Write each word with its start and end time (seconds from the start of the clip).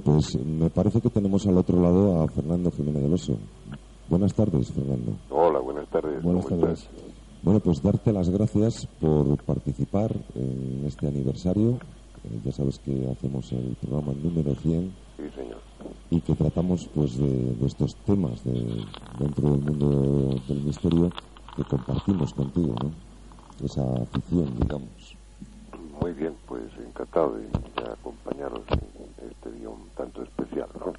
pues 0.00 0.36
me 0.44 0.70
parece 0.70 1.00
que 1.00 1.10
tenemos 1.10 1.46
al 1.46 1.58
otro 1.58 1.80
lado 1.80 2.22
a 2.22 2.28
Fernando 2.28 2.70
Jiménez 2.70 3.02
del 3.02 3.14
Oso. 3.14 3.36
Buenas 4.08 4.34
tardes, 4.34 4.72
Fernando. 4.72 5.12
Hola, 5.30 5.60
buenas 5.60 5.88
tardes. 5.88 6.22
Buenas 6.22 6.46
tardes. 6.46 6.88
Bueno, 7.42 7.60
pues 7.60 7.82
darte 7.82 8.12
las 8.12 8.28
gracias 8.28 8.86
por 9.00 9.42
participar 9.44 10.14
en 10.34 10.84
este 10.84 11.06
aniversario. 11.06 11.78
Eh, 12.24 12.40
ya 12.44 12.52
sabes 12.52 12.78
que 12.80 13.08
hacemos 13.10 13.50
el 13.52 13.76
programa 13.80 14.12
número 14.22 14.54
100. 14.54 14.92
Sí, 15.16 15.22
señor. 15.34 15.58
Y 16.10 16.20
que 16.20 16.34
tratamos 16.34 16.88
pues 16.94 17.16
de, 17.16 17.56
estos 17.64 17.96
temas 18.04 18.44
de, 18.44 18.84
dentro 19.18 19.50
del 19.52 19.60
mundo 19.60 20.40
del 20.48 20.62
misterio 20.64 21.10
que 21.56 21.64
compartimos 21.64 22.34
contigo, 22.34 22.74
¿no? 22.82 22.90
Esa 23.64 23.82
afición, 24.02 24.54
digamos. 24.58 25.16
Muy 26.00 26.12
bien, 26.12 26.34
pues 26.46 26.64
encantado 26.78 27.36
de, 27.36 27.46
acompañaros 27.90 28.62
en 28.72 29.30
este 29.30 29.52
día 29.52 29.68
un 29.68 29.88
tanto 29.96 30.22
especial, 30.22 30.68
¿no? 30.78 30.92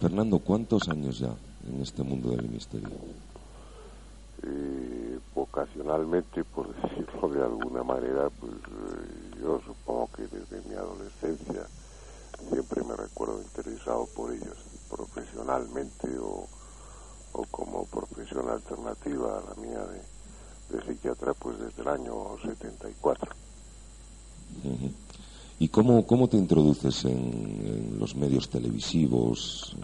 Fernando, 0.00 0.38
¿cuántos 0.38 0.88
años 0.88 1.18
ya 1.18 1.34
en 1.68 1.82
este 1.82 2.02
mundo 2.02 2.30
del 2.30 2.48
misterio? 2.48 2.88
Eh, 4.42 5.18
vocacionalmente, 5.34 6.42
por 6.42 6.74
decirlo 6.82 7.28
de 7.28 7.42
alguna 7.42 7.82
manera, 7.82 8.30
pues 8.40 8.54
eh, 8.54 9.36
yo 9.42 9.60
supongo 9.60 10.08
que 10.16 10.22
desde 10.22 10.66
mi 10.66 10.74
adolescencia 10.74 11.66
siempre 12.48 12.82
me 12.82 12.96
recuerdo 12.96 13.42
interesado 13.42 14.08
por 14.16 14.32
ellos, 14.32 14.56
profesionalmente 14.88 16.08
o, 16.18 16.48
como 17.50 17.84
profesión 17.84 18.48
alternativa 18.48 19.38
a 19.38 19.50
la 19.50 19.54
mía 19.60 19.84
de, 19.86 20.82
psiquiatra, 20.86 21.34
pues 21.34 21.58
desde 21.58 21.82
el 21.82 21.88
año 21.88 22.38
74. 22.42 23.32
¿Y 25.60 25.68
cómo, 25.68 26.06
cómo 26.06 26.26
te 26.26 26.38
introduces 26.38 27.04
en, 27.04 27.98
los 27.98 28.16
medios 28.16 28.48
televisivos 28.48 29.76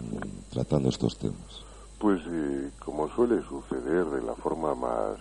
tratando 0.49 0.89
estos 0.89 1.19
temas? 1.19 1.61
Pues 1.99 2.19
eh, 2.25 2.71
como 2.83 3.07
suele 3.09 3.43
suceder 3.43 4.05
de 4.05 4.23
la 4.23 4.33
forma 4.33 4.73
más, 4.73 5.19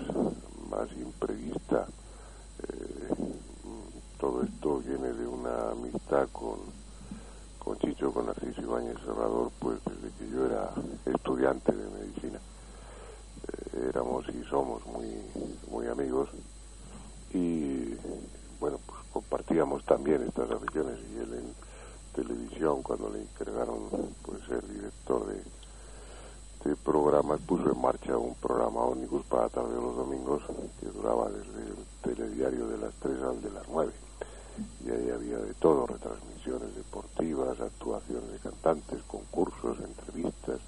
más 0.71 0.91
imprevista, 0.93 1.87
eh, 2.63 3.15
todo 4.19 4.45
esto 4.45 4.79
viene 4.79 5.13
de 5.13 5.27
una 5.27 5.73
amistad 5.73 6.27
con, 6.33 6.57
con 7.59 7.79
Chicho, 7.81 8.11
con 8.11 8.25
Narciso 8.25 8.63
Ibáñez 8.63 8.97
Serrador, 9.05 9.53
pues 9.59 9.79
desde 9.85 10.17
que 10.17 10.31
yo 10.31 10.47
era 10.47 10.71
estudiante 11.05 11.71
de 11.71 11.85
medicina. 12.01 12.41
Eh, 13.47 13.91
éramos 13.91 14.25
y 14.31 14.43
somos 14.49 14.81
muy, 14.87 15.21
muy 15.71 15.87
amigos 15.87 16.31
y 17.35 17.95
bueno, 18.59 18.81
pues 18.87 18.97
compartíamos 19.57 19.85
también 19.85 20.23
estas 20.23 20.51
aficiones 20.51 20.99
y 21.11 21.19
él 21.19 21.33
en 21.33 21.55
televisión 22.15 22.83
cuando 22.83 23.09
le 23.09 23.23
encargaron 23.23 23.89
pues 24.23 24.43
ser 24.47 24.67
director 24.69 25.27
de 25.27 25.41
este 26.59 26.77
programa 26.85 27.39
puso 27.39 27.73
en 27.73 27.81
marcha 27.81 28.19
un 28.19 28.35
programa 28.35 28.81
ómnibus 28.81 29.25
para 29.27 29.49
tarde 29.49 29.75
de 29.75 29.81
los 29.81 29.97
domingos 29.97 30.43
que 30.81 30.87
duraba 30.89 31.31
desde 31.31 31.71
el 31.71 31.77
telediario 32.03 32.69
de 32.69 32.79
las 32.79 32.93
3 33.01 33.23
al 33.23 33.41
de 33.41 33.51
las 33.51 33.69
9. 33.69 33.93
Y 34.85 34.91
ahí 34.91 35.11
había 35.11 35.39
de 35.39 35.55
todo, 35.55 35.87
retransmisiones 35.87 36.75
deportivas, 36.75 37.61
actuaciones 37.61 38.33
de 38.33 38.39
cantantes, 38.39 39.03
concursos, 39.07 39.79
entrevistas 39.81 40.61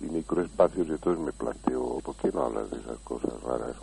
y 0.00 0.04
microespacios. 0.04 0.88
Y 0.88 0.92
entonces 0.92 1.24
me 1.24 1.32
planteo, 1.32 2.00
¿por 2.00 2.14
qué 2.16 2.30
no 2.32 2.44
hablas 2.44 2.70
de 2.70 2.78
esas 2.78 2.98
cosas 3.00 3.32
raras 3.42 3.76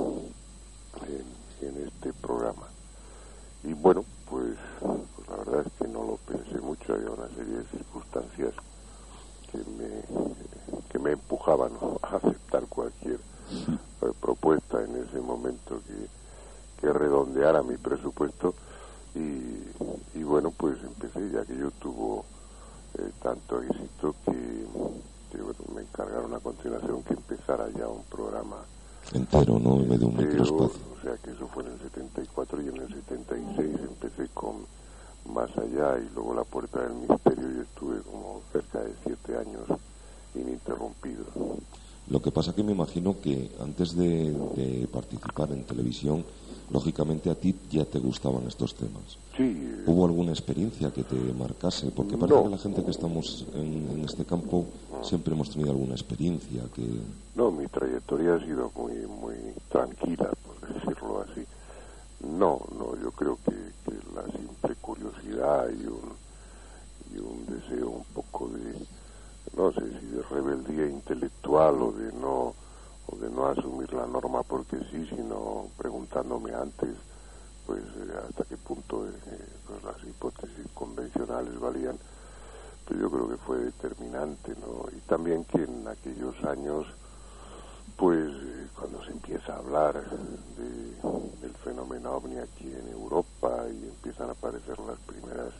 en 1.62 1.88
este 1.88 2.14
programa? 2.14 2.68
Y 3.64 3.74
bueno, 3.74 4.06
pues, 4.30 4.58
pues 4.80 5.30
la 5.30 5.36
verdad 5.38 5.66
es 5.66 5.74
que 5.74 5.88
no 5.88 6.04
lo 6.04 6.18
pensé 6.18 6.60
mucho, 6.60 6.94
había 6.94 7.12
una 7.12 7.28
serie 7.30 7.58
de 7.58 7.64
circunstancias 7.66 8.54
que 9.52 9.58
me, 9.58 10.82
que 10.90 11.00
me 11.00 11.12
empujaban 11.12 11.72
a 12.02 12.16
aceptar 12.16 12.66
cualquier 12.68 13.20
propuesta 14.20 14.84
en 14.84 14.96
ese 14.98 15.20
momento 15.20 15.82
que, 15.88 16.08
que 16.82 16.94
redondeara 16.94 17.64
mi 17.64 17.78
presupuesto. 17.78 18.54
Y, 19.16 20.20
y, 20.20 20.24
bueno 20.24 20.52
pues 20.52 20.78
empecé 20.84 21.32
ya 21.32 21.44
que 21.44 21.58
yo 21.58 21.72
tuvo 21.72 22.26
eh, 23.00 23.10
tanto 23.22 23.62
éxito 23.62 24.16
que, 24.26 24.68
me 25.74 25.82
encargaron 25.82 26.34
a 26.34 26.40
continuación 26.40 27.04
que 27.04 27.14
empezara 27.14 27.70
ya 27.70 27.88
un 27.88 28.04
programa 28.04 28.58
entero, 29.14 29.60
¿no? 29.60 29.76
En 29.76 29.90
medio 29.90 30.00
de 30.00 30.06
un 30.06 30.18
microespacio. 30.18 30.82
O 30.98 31.02
sea 31.02 31.16
que 31.24 31.32
eso 31.32 31.48
fue 31.48 31.64
en 31.64 31.72
el 31.72 31.80
74 31.80 32.62
y 32.62 32.68
en 32.68 32.78
el 32.78 32.88
76 32.88 33.76
empecé 33.80 34.30
con 34.34 34.66
Más 35.34 35.50
Allá 35.58 35.98
y 36.00 36.10
luego 36.14 36.34
La 36.34 36.44
Puerta 36.44 36.82
del 36.82 36.94
Misterio 36.94 37.58
y 37.58 37.62
estuve 37.62 38.02
como 38.02 38.42
cerca 38.52 38.80
de 38.80 38.94
siete 39.04 39.38
años 39.38 39.64
ininterrumpido. 40.36 41.26
Lo 42.10 42.22
que 42.22 42.32
pasa 42.32 42.56
que 42.56 42.64
me 42.64 42.72
imagino 42.72 43.20
que 43.22 43.52
antes 43.60 43.96
de, 43.96 44.88
participar 44.92 45.52
en 45.52 45.64
televisión, 45.64 46.24
lógicamente 46.72 47.30
a 47.30 47.36
ti 47.36 47.54
ya 47.70 47.84
te 47.84 48.00
gustaban 48.00 48.48
estos 48.48 48.76
temas. 48.76 49.18
Sí. 49.36 49.84
¿Hubo 49.86 50.06
alguna 50.06 50.32
experiencia 50.32 50.92
que 50.92 51.04
te 51.04 51.16
marcase? 51.34 51.92
Porque 51.92 52.18
parece 52.18 52.44
que 52.44 52.50
la 52.50 52.58
gente 52.58 52.84
que 52.84 52.92
estamos 52.92 53.46
en, 53.56 54.02
este 54.06 54.24
campo 54.24 54.66
siempre 55.02 55.34
hemos 55.34 55.50
tenido 55.50 55.72
alguna 55.72 55.94
experiencia 55.94 56.64
que... 56.74 56.88
No, 57.36 57.52
mi 57.52 57.68
trayectoria 57.68 58.36
ha 58.36 58.40
sido 58.40 58.72
muy, 58.76 58.94
muy 59.06 59.36
tranquila, 59.70 60.32
por 60.46 60.74
decirlo 60.74 61.26
así. 61.30 61.46
No, 62.22 62.62
no, 62.78 62.96
yo 63.02 63.12
creo 63.12 63.38
que, 63.46 63.52
la 64.16 64.24
simple 64.32 64.76
curiosidad 64.82 65.68
y 65.70 65.86
un, 65.86 66.14
y 67.14 67.20
un 67.20 67.46
deseo 67.46 67.90
un 67.90 68.04
poco 68.14 68.48
de 68.50 68.74
no 69.58 69.72
sé 69.74 69.82
si 70.00 70.06
de 70.06 70.22
rebeldía 70.22 70.86
intelectual 70.86 71.82
o 71.82 71.92
de 71.92 72.14
no 72.14 72.54
o 73.10 73.16
de 73.16 73.30
no 73.30 73.48
asumir 73.48 73.92
la 73.94 74.06
norma 74.06 74.44
porque 74.44 74.78
sí, 74.92 75.08
sino 75.08 75.68
preguntándome 75.78 76.54
antes 76.54 76.96
pues 77.68 77.84
eh, 77.84 78.14
hasta 78.28 78.46
qué 78.46 78.56
punto 78.56 79.06
eh, 79.06 79.12
pues, 79.68 79.84
las 79.84 80.02
hipótesis 80.04 80.66
convencionales 80.74 81.60
valían, 81.60 81.98
pero 82.88 83.02
yo 83.02 83.12
creo 83.12 83.30
que 83.30 83.38
fue 83.38 83.58
determinante, 83.58 84.56
¿no? 84.62 84.86
Y 84.96 85.02
también 85.02 85.44
que 85.44 85.64
en 85.64 85.86
aquellos 85.86 86.42
años, 86.46 86.88
pues 87.98 88.30
eh, 88.30 88.68
cuando 88.74 89.04
se 89.04 89.12
empieza 89.12 89.54
a 89.54 89.58
hablar 89.58 90.02
de, 90.02 91.42
del 91.42 91.54
fenómeno 91.64 92.14
ovni 92.14 92.38
aquí 92.38 92.72
en 92.72 92.88
Europa 92.88 93.66
y 93.70 93.90
empiezan 93.90 94.30
a 94.30 94.32
aparecer 94.32 94.80
las 94.80 95.00
primeras 95.00 95.54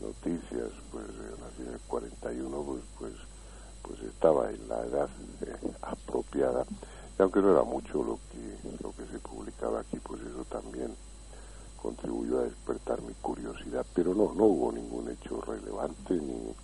noticias, 0.00 0.70
pues 0.90 1.06
en 1.58 1.72
el 1.72 1.80
41, 1.86 2.62
pues, 2.62 2.82
pues, 2.98 3.12
pues 3.82 4.00
estaba 4.02 4.50
en 4.50 4.68
la 4.68 4.84
edad 4.84 5.08
eh, 5.42 5.72
apropiada. 5.82 6.64
Y 7.18 7.22
aunque 7.22 7.40
no 7.40 7.52
era 7.52 7.62
mucho 7.62 8.02
lo 8.02 8.18
que, 8.30 8.82
lo 8.82 8.92
que 8.92 9.06
se 9.10 9.18
publicaba 9.18 9.80
aquí, 9.80 9.98
pues 10.00 10.20
eso 10.22 10.44
también 10.50 10.94
contribuyó 11.80 12.40
a 12.40 12.44
despertar 12.44 13.00
mi 13.02 13.14
curiosidad. 13.14 13.86
Pero 13.94 14.14
no, 14.14 14.32
no 14.34 14.44
hubo 14.44 14.72
ningún 14.72 15.08
hecho 15.10 15.40
relevante, 15.40 16.14
ni, 16.14 16.54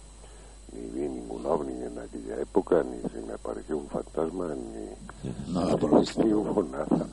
ni 0.72 0.88
vi 0.88 1.08
ningún 1.08 1.46
ovni 1.46 1.82
en 1.82 1.98
aquella 1.98 2.40
época, 2.40 2.82
ni 2.82 3.00
se 3.10 3.20
me 3.20 3.32
apareció 3.34 3.78
un 3.78 3.88
fantasma, 3.88 4.54
ni, 4.54 5.52
nada 5.52 5.76
por 5.76 5.92
ni 6.24 6.32
hubo 6.32 6.62
nada 6.62 7.06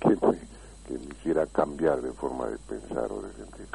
que 0.00 0.08
me, 0.08 0.38
que 0.86 0.98
me 0.98 1.14
hiciera 1.14 1.46
cambiar 1.46 2.02
de 2.02 2.12
forma 2.12 2.46
de 2.46 2.58
pensar 2.58 3.10
o 3.10 3.22
de 3.22 3.32
sentir. 3.34 3.68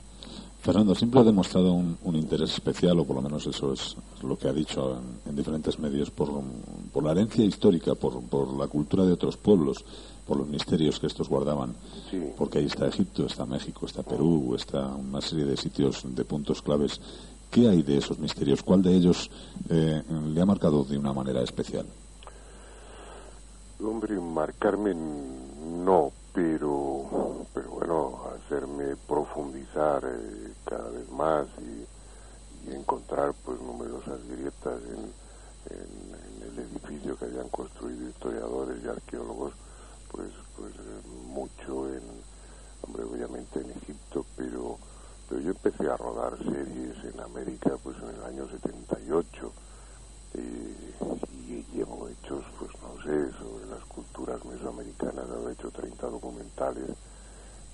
Fernando 0.68 0.94
siempre 0.96 1.22
ha 1.22 1.24
demostrado 1.24 1.72
un, 1.72 2.16
interés 2.18 2.52
especial, 2.52 3.00
o 3.00 3.06
por 3.06 3.16
lo 3.16 3.22
menos 3.22 3.48
eso 3.48 3.72
es 3.72 3.96
lo 4.22 4.38
que 4.38 4.50
ha 4.50 4.52
dicho 4.52 5.00
en, 5.26 5.34
diferentes 5.34 5.80
medios, 5.80 6.12
por, 6.12 6.30
la 7.02 7.12
herencia 7.12 7.46
histórica, 7.46 7.96
por, 7.96 8.54
la 8.54 8.68
cultura 8.68 9.06
de 9.06 9.14
otros 9.14 9.38
pueblos, 9.38 9.86
por 10.28 10.36
los 10.36 10.46
misterios 10.46 11.00
que 11.00 11.08
estos 11.08 11.30
guardaban. 11.30 11.74
Porque 12.38 12.58
ahí 12.58 12.66
está 12.66 12.86
Egipto, 12.86 13.28
está 13.28 13.46
México, 13.46 13.86
está 13.86 14.04
Perú, 14.04 14.56
está 14.56 14.88
una 14.88 15.22
serie 15.22 15.46
de 15.46 15.56
sitios 15.56 16.04
de 16.04 16.26
puntos 16.26 16.62
claves. 16.62 17.00
¿Qué 17.50 17.70
hay 17.70 17.82
de 17.82 18.00
esos 18.00 18.20
misterios? 18.20 18.62
¿Cuál 18.62 18.82
de 18.84 18.94
ellos 18.94 19.32
eh, 19.70 20.04
le 20.34 20.42
ha 20.42 20.46
marcado 20.46 20.84
de 20.84 20.98
una 20.98 21.14
manera 21.14 21.42
especial? 21.44 21.86
Hombre, 23.82 24.20
marcarme 24.20 24.94
no, 24.94 26.12
pero, 26.38 27.48
pero 27.52 27.70
bueno, 27.72 28.22
hacerme 28.36 28.96
profundizar 29.08 30.04
eh, 30.06 30.54
cada 30.66 30.88
vez 30.92 31.10
más 31.10 31.48
y, 31.58 31.88
encontrar 32.72 33.34
pues 33.46 33.60
numerosas 33.62 34.20
grietas 34.28 34.80
en, 34.84 35.12
el 36.44 36.60
edificio 36.60 37.18
que 37.18 37.26
hayan 37.26 37.50
construido 37.50 38.10
historiadores 38.10 38.84
y 38.84 38.88
arqueólogos, 38.88 39.54
pues, 40.12 40.30
pues 40.56 40.74
eh, 40.74 41.08
mucho 41.28 41.88
en, 41.92 42.04
hombre, 42.84 43.04
obviamente 43.04 43.60
en 43.60 43.72
Egipto, 43.72 44.24
pero, 44.36 44.78
pero 45.28 45.42
yo 45.42 45.50
empecé 45.50 45.90
a 45.90 45.98
rodar 45.98 46.38
series 46.38 47.04
en 47.04 47.20
América 47.20 47.72
pues 47.82 47.98
en 47.98 48.10
el 48.10 48.24
año 48.24 48.48
78 48.48 49.52
y 50.36 51.37
llevo 51.74 52.08
hechos, 52.10 52.44
pues 52.60 52.72
no 52.82 53.02
sé, 53.04 53.32
sobre 53.38 53.66
las 53.68 53.84
culturas 53.86 54.44
mesoamericanas, 54.46 55.26
he 55.48 55.52
hecho 55.52 55.72
30 55.72 56.08
documentales 56.08 56.92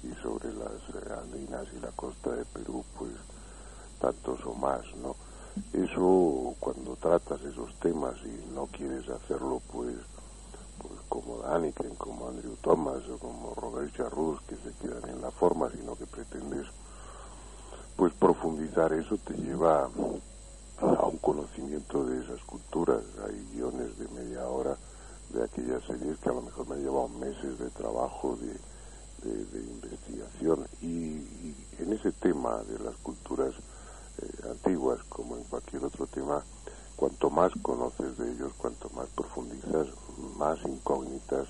y 0.04 0.14
sobre 0.22 0.54
las 0.54 0.72
eh, 0.72 1.14
andinas 1.22 1.66
y 1.75 1.80
la 1.80 1.92
costa 1.92 2.31
de 2.31 2.46
Perú, 2.46 2.84
pues 2.98 3.12
tantos 4.00 4.46
o 4.46 4.54
más, 4.54 4.84
¿no? 5.02 5.16
Eso, 5.72 6.56
cuando 6.60 6.96
tratas 6.96 7.42
esos 7.42 7.74
temas 7.80 8.16
y 8.25 8.54
no 8.54 8.68
quieres 8.68 9.08
hacerlo, 9.10 9.62
pues, 9.72 9.96
pues 10.80 11.00
como 11.08 11.38
Daniken, 11.38 11.96
como 11.96 12.28
Andrew 12.28 12.56
Thomas 12.62 13.08
o 13.08 13.18
como 13.18 13.54
Robert 13.56 13.96
Charrus, 13.96 14.42
que 14.42 14.56
se 14.58 14.74
quedan 14.81 15.10
en 15.10 15.22
la 15.22 15.31
forma, 15.31 15.69
sino 15.72 15.96
que 15.96 16.06
pretendes, 16.06 16.68
pues, 17.96 18.14
profundizar 18.14 18.92
eso 18.94 19.18
te 19.18 19.36
lleva 19.36 19.90
conocimiento 21.24 22.04
de 22.06 22.22
esas 22.22 22.42
culturas. 22.44 23.02
Hay 23.25 23.48
guiones 23.54 23.98
de 23.98 24.08
media 24.10 24.46
hora 24.46 24.78
de 25.30 25.44
aquellas 25.44 25.81
series 25.86 26.20
que 26.20 26.30
a 26.30 26.34
lo 26.34 26.42
mejor 26.42 26.68
me 26.68 26.75
han 26.75 26.84
llevado 26.84 27.08
meses 27.08 27.58
de 27.58 27.70
trabajo, 27.70 28.38
de, 28.38 28.60
investigación. 29.24 30.68
Y, 30.81 31.56
en 31.80 31.94
ese 31.94 32.12
tema 32.12 32.62
de 32.64 32.78
las 32.80 32.96
culturas 32.98 33.54
eh, 34.22 34.50
antiguas, 34.52 35.00
como 35.08 35.38
en 35.38 35.44
cualquier 35.46 35.86
otro 35.86 36.06
tema, 36.08 36.44
cuanto 36.98 37.30
más 37.30 37.54
conoces 37.62 38.18
de 38.18 38.30
ellos, 38.34 38.52
cuanto 38.58 38.90
más 38.90 39.08
profundizas, 39.16 39.88
más 40.38 40.60
incógnitas 40.66 41.48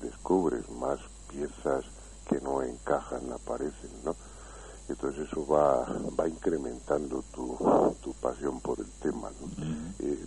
descubres, 0.00 0.68
más 0.70 0.98
piezas 1.28 1.84
que 2.26 2.40
no 2.40 2.62
encajan 2.62 3.30
aparecen, 3.32 3.90
¿no? 4.02 4.16
Entonces 4.90 5.28
eso 5.30 5.46
va, 5.46 5.86
va 6.18 6.28
incrementando 6.28 7.22
tu, 7.32 7.56
tu 8.00 8.12
pasión 8.14 8.60
por 8.60 8.78
el 8.80 8.90
tema. 9.00 9.30
Eh, 9.98 10.24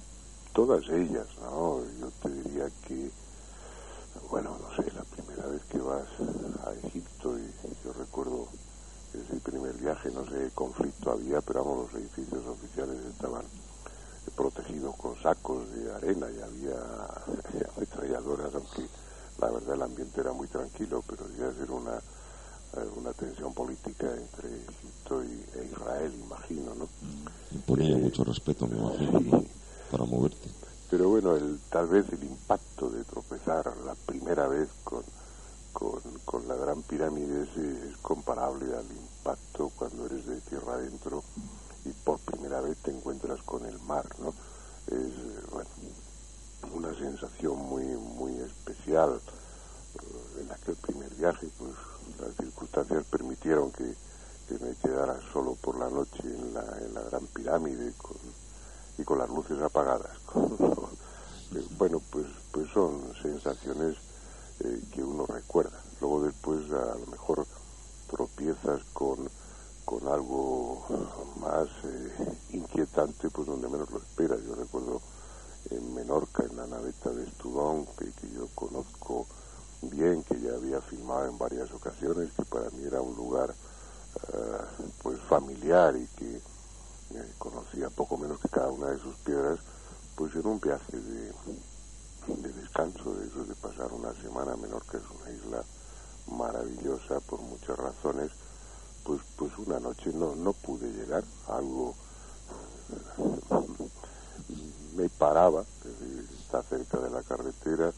todas 0.53 0.87
ellas, 0.89 1.27
¿no? 1.41 1.81
Yo 1.99 2.09
te 2.21 2.29
diría 2.29 2.69
que, 2.87 3.09
bueno, 4.29 4.57
no 4.61 4.75
sé, 4.75 4.89
la 4.91 5.03
primera 5.03 5.47
vez 5.47 5.61
que 5.65 5.79
vas 5.79 6.07
a 6.65 6.73
Egipto, 6.87 7.37
y 7.37 7.51
yo 7.83 7.93
recuerdo 7.93 8.47
ese 9.13 9.39
primer 9.41 9.73
viaje, 9.73 10.09
no 10.11 10.25
sé 10.25 10.31
qué 10.31 10.51
conflicto 10.55 11.11
había, 11.11 11.41
pero 11.41 11.63
vamos, 11.63 11.91
los 11.91 12.01
edificios 12.01 12.45
oficiales 12.45 12.97
estaban 13.05 13.43
protegidos 14.35 14.95
con 14.95 15.15
sacos 15.21 15.69
de 15.71 15.93
arena 15.93 16.27
y 16.31 16.41
había 16.41 16.79
ametralladoras, 17.75 18.55
aunque 18.55 18.87
la 19.39 19.51
verdad 19.51 19.75
el 19.75 19.81
ambiente 19.81 20.21
era 20.21 20.31
muy 20.33 20.47
tranquilo, 20.47 21.03
pero 21.07 21.27
debía 21.27 21.53
ser 21.53 21.71
una 21.71 21.99
una 22.95 23.13
tensión 23.13 23.53
política 23.53 24.07
entre 24.13 24.49
Egipto 24.49 25.23
y, 25.23 25.59
e 25.59 25.65
Israel, 25.71 26.13
imagino, 26.23 26.73
¿no? 26.75 26.87
Ponía 27.65 27.95
mucho 27.97 28.23
respeto, 28.23 28.67
me 28.67 28.77
imagino, 28.77 29.43
para 29.91 30.05
moverte. 30.05 30.49
Pero 30.89 31.09
bueno, 31.09 31.35
el, 31.35 31.59
tal 31.69 31.87
vez 31.87 32.05
el 32.11 32.23
impacto 32.23 32.89
de 32.89 33.03
tropezar 33.03 33.71
la 33.85 33.95
primera 34.05 34.47
vez 34.47 34.69
con, 34.83 35.03
con, 35.73 36.47
la 36.47 36.55
Gran 36.55 36.81
Pirámide 36.83 37.43
es, 37.43 37.97
comparable 37.97 38.65
al 38.75 38.85
impacto 38.85 39.71
cuando 39.75 40.05
eres 40.05 40.25
de 40.25 40.41
tierra 40.41 40.73
adentro 40.73 41.23
y 41.85 41.89
por 41.89 42.19
primera 42.19 42.61
vez 42.61 42.77
te 42.77 42.91
encuentras 42.91 43.41
con 43.43 43.65
el 43.65 43.79
mar, 43.81 44.05
¿no? 44.19 44.33
Es, 44.87 45.51
bueno, 45.51 45.69
una 46.73 46.93
sensación 46.95 47.57
muy, 47.57 47.85
muy 47.85 48.33
especial 48.39 49.19
eh, 49.19 50.41
en 50.41 50.51
aquel 50.51 50.75
primer 50.75 51.13
viaje, 51.15 51.47
pues 51.57 51.71
las 52.23 52.35
circunstancias 52.35 53.03
permitieron 53.09 53.71
que, 53.71 53.95
me 54.59 54.75
quedara 54.83 55.19
solo 55.31 55.55
por 55.55 55.79
la 55.79 55.89
noche 55.89 56.21
en 56.23 56.53
la, 56.53 56.61
en 56.79 56.93
la 56.93 57.01
Gran 57.01 57.25
Pirámide 57.27 57.91
con, 57.97 58.17
y 58.99 59.03
con 59.03 59.17
las 59.17 59.29
luces 59.29 59.59
apagadas. 59.59 60.11
bueno, 61.77 61.99
pues, 62.11 62.27
pues 62.51 62.69
son 62.71 63.01
sensaciones 63.21 63.97
eh, 64.59 64.81
que 64.93 65.03
uno 65.03 65.25
recuerda. 65.25 65.79
Luego 66.01 66.23
después 66.23 66.69
a 66.71 66.95
lo 66.99 67.07
mejor 67.07 67.47
tropiezas 68.09 68.83
con, 68.93 69.27
con 69.85 70.07
algo 70.07 70.85
más 71.39 71.67
eh, 71.85 72.37
inquietante, 72.51 73.29
pues 73.29 73.47
donde 73.47 73.67
menos 73.69 73.89
lo 73.89 73.97
esperas. 73.97 74.39
Yo 74.43 74.53
recuerdo 74.53 75.01
en 75.71 75.95
Menorca, 75.95 76.43
en 76.43 76.57
la 76.57 76.67
naveta 76.67 77.09
de 77.09 77.23
Estudón, 77.23 77.87
que, 77.97 78.11
que 78.11 78.29
yo 78.35 78.47
conozco 78.53 79.25
bien, 79.89 80.23
que 80.23 80.39
ya 80.39 80.53
había 80.53 80.81
filmado 80.81 81.25
en 81.27 81.37
varias 81.37 81.71
ocasiones, 81.71 82.31
que 82.33 82.43
para 82.45 82.69
mí 82.71 82.83
era 82.85 83.01
un 83.01 83.15
lugar 83.15 83.53
eh, 84.33 84.85
pues 85.01 85.19
familiar 85.29 85.95
y 85.95 86.07
que 86.17 86.35
eh, 86.37 87.33
conocía 87.37 87.89
poco 87.89 88.17
menos 88.17 88.39
que 88.39 88.49
cada 88.49 88.69
una 88.71 88.87
de 88.87 88.99
sus 88.99 89.15
piedras, 89.17 89.59
pues 90.15 90.33
en 90.35 90.45
un 90.45 90.59
viaje 90.59 90.97
de, 90.97 91.33
de 92.27 92.53
descanso, 92.53 93.13
de 93.15 93.27
eso 93.27 93.43
de 93.45 93.55
pasar 93.55 93.91
una 93.91 94.13
semana 94.21 94.55
menor 94.55 94.83
que 94.85 94.97
es 94.97 95.03
una 95.21 95.31
isla 95.31 95.63
maravillosa 96.27 97.19
por 97.21 97.41
muchas 97.41 97.77
razones, 97.77 98.31
pues 99.03 99.21
pues 99.35 99.51
una 99.57 99.79
noche 99.79 100.11
no, 100.13 100.35
no 100.35 100.53
pude 100.53 100.91
llegar, 100.91 101.23
algo 101.47 101.95
eh, 102.89 103.73
me 104.95 105.09
paraba, 105.09 105.65
está 106.39 106.61
cerca 106.63 106.99
de 106.99 107.09
la 107.09 107.23
carretera, 107.23 107.91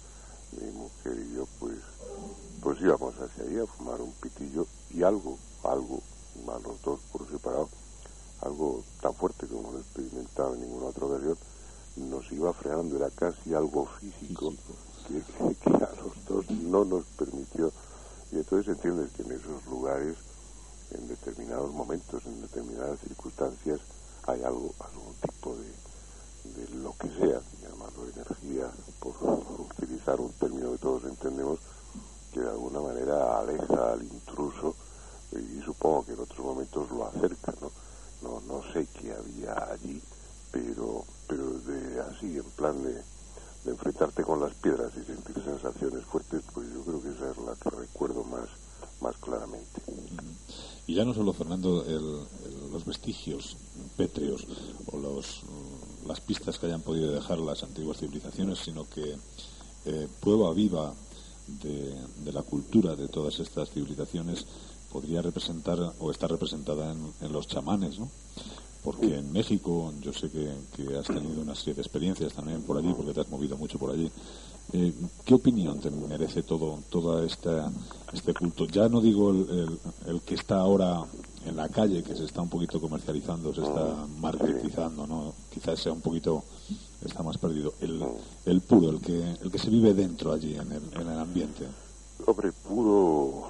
mi 0.62 0.72
mujer 0.72 1.18
y 1.20 1.36
yo 1.36 1.48
pues 1.60 1.78
pues 2.66 2.82
íbamos 2.82 3.14
hacia 3.20 3.44
allí 3.44 3.60
a 3.60 3.68
fumar 3.68 4.02
un 4.02 4.12
pitillo 4.14 4.66
y 4.90 5.04
algo, 5.04 5.38
algo, 5.64 6.02
a 6.48 6.60
los 6.60 6.82
dos 6.82 7.00
por 7.12 7.30
separado, 7.30 7.70
algo 8.42 8.84
tan 9.02 9.14
fuerte 9.14 9.46
como 9.46 9.72
no 9.72 9.78
he 9.78 9.82
experimentado 9.82 10.56
en 10.56 10.62
ninguna 10.62 10.88
otra 10.88 11.06
ocasión, 11.06 11.38
nos 11.98 12.32
iba 12.32 12.52
frenando, 12.54 12.96
era 12.96 13.12
casi 13.12 13.54
algo 13.54 13.86
físico 13.86 14.52
que, 15.08 15.70
a 15.76 15.92
los 16.02 16.26
dos 16.28 16.50
no 16.50 16.84
nos 16.86 17.06
permitió. 17.18 17.72
Y 18.32 18.38
entonces 18.38 18.76
entiendes 18.76 19.12
que 19.12 19.22
en 19.22 19.34
esos 19.34 19.64
lugares, 19.68 20.18
en 20.90 21.08
determinados 21.08 21.72
momentos, 21.72 22.26
en 22.26 22.42
determinadas 22.42 23.00
circunstancias, 23.02 23.80
hay 24.26 24.42
algo, 24.44 24.74
algún 24.80 25.14
tipo 25.22 25.56
de, 25.56 25.72
de 26.54 26.68
lo 26.76 26.94
que 26.98 27.08
sea, 27.10 27.42
llamarlo 27.62 28.08
energía, 28.14 28.70
por, 29.00 29.16
utilizar 29.60 30.20
un 30.20 30.32
término 30.34 30.72
que 30.74 30.78
todos 30.78 31.04
entendemos, 31.06 31.60
que 32.32 32.42
de 32.42 32.50
alguna 32.50 32.80
manera 32.80 33.40
aleja 33.40 33.94
al 33.94 34.04
intruso 34.04 34.76
y, 35.32 35.62
supongo 35.64 36.06
que 36.06 36.14
en 36.14 36.20
otros 36.20 36.46
momentos 36.46 36.90
lo 36.92 37.06
acerca, 37.06 37.54
¿no? 37.62 37.72
No, 38.22 38.42
no 38.48 38.62
sé 38.74 38.88
qué 39.00 39.14
había 39.14 39.72
allí, 39.72 40.02
pero, 40.52 41.04
pero 41.28 41.52
de 41.60 42.00
así, 42.02 42.38
en 42.38 42.52
plan 42.56 42.82
de, 42.84 42.94
de 43.66 43.72
enfrentarte 43.72 44.24
con 44.24 44.40
las 44.40 44.54
piedras 44.56 44.92
y 44.96 45.04
sentir 45.04 45.44
sensaciones 45.44 46.06
fuertes, 46.06 46.44
pues 46.54 46.68
yo 46.72 46.82
creo 46.82 47.02
que 47.02 47.10
esa 47.10 47.32
es 47.32 47.38
la 47.38 47.56
que 47.56 47.70
recuerdo 47.72 48.24
más, 48.24 48.48
más 49.02 49.18
claramente. 49.18 49.82
Y 50.88 50.94
ya 50.94 51.04
no 51.04 51.14
solo, 51.14 51.34
Fernando, 51.34 51.84
los 52.72 52.86
vestigios 52.86 53.58
pétreos 53.98 54.46
o 54.92 54.98
los, 54.98 55.42
las 56.06 56.22
pistas 56.22 56.60
que 56.60 56.68
hayan 56.68 56.82
podido 56.82 57.12
dejar 57.12 57.40
las 57.40 57.64
antiguas 57.64 57.98
civilizaciones, 57.98 58.60
sino 58.60 58.88
que 58.90 59.16
eh, 59.86 60.08
prueba 60.20 60.54
viva 60.54 60.94
de, 61.48 62.32
la 62.32 62.42
cultura 62.42 62.96
de 62.96 63.08
todas 63.08 63.40
estas 63.40 63.70
civilizaciones 63.70 64.46
podría 64.92 65.22
representar 65.22 65.94
o 66.00 66.12
estar 66.12 66.30
representada 66.30 66.94
en, 67.22 67.32
los 67.32 67.48
chamanes, 67.48 68.00
¿no? 68.00 68.10
Porque 68.84 69.18
en 69.18 69.32
México, 69.32 69.94
yo 70.02 70.14
sé 70.14 70.30
que, 70.30 70.98
has 70.98 71.08
tenido 71.08 71.42
una 71.42 71.56
serie 71.56 71.74
de 71.76 71.82
experiencias 71.82 72.34
también 72.34 72.62
por 72.62 72.78
allí, 72.78 72.94
porque 72.94 73.14
te 73.14 73.22
has 73.22 73.30
movido 73.30 73.58
mucho 73.58 73.80
por 73.80 73.92
allí. 73.92 74.12
Eh, 74.74 74.94
¿Qué 75.24 75.34
opinión 75.34 75.80
te 75.80 75.90
merece 75.92 76.44
todo 76.44 76.80
toda 76.90 77.26
esta, 77.26 77.72
este 78.14 78.34
culto? 78.34 78.66
Ya 78.66 78.88
no 78.88 79.02
digo 79.02 79.32
el, 79.32 79.80
el 80.08 80.22
que 80.22 80.36
está 80.36 80.60
ahora 80.60 81.04
en 81.46 81.56
la 81.56 81.70
calle, 81.70 82.04
que 82.04 82.16
se 82.16 82.26
está 82.26 82.42
un 82.42 82.50
poquito 82.50 82.82
comercializando, 82.82 83.54
se 83.54 83.62
está 83.62 83.92
ah, 83.92 84.08
marketizando, 84.20 85.06
¿no? 85.06 85.34
Quizás 85.54 85.80
sea 85.80 85.94
un 85.94 86.02
poquito, 86.02 86.44
está 87.06 87.22
más 87.22 87.38
perdido. 87.38 87.74
El, 87.80 88.04
el 88.46 88.62
puro, 88.62 88.90
el 88.90 89.00
que, 89.00 89.38
el 89.42 89.52
que 89.52 89.60
se 89.60 89.70
vive 89.70 89.94
dentro 89.94 90.34
allí, 90.34 90.56
en 90.56 90.72
el, 90.72 90.84
en 90.94 91.08
el 91.08 91.20
ambiente. 91.20 91.68
Hombre, 92.26 92.52
puro, 92.52 93.44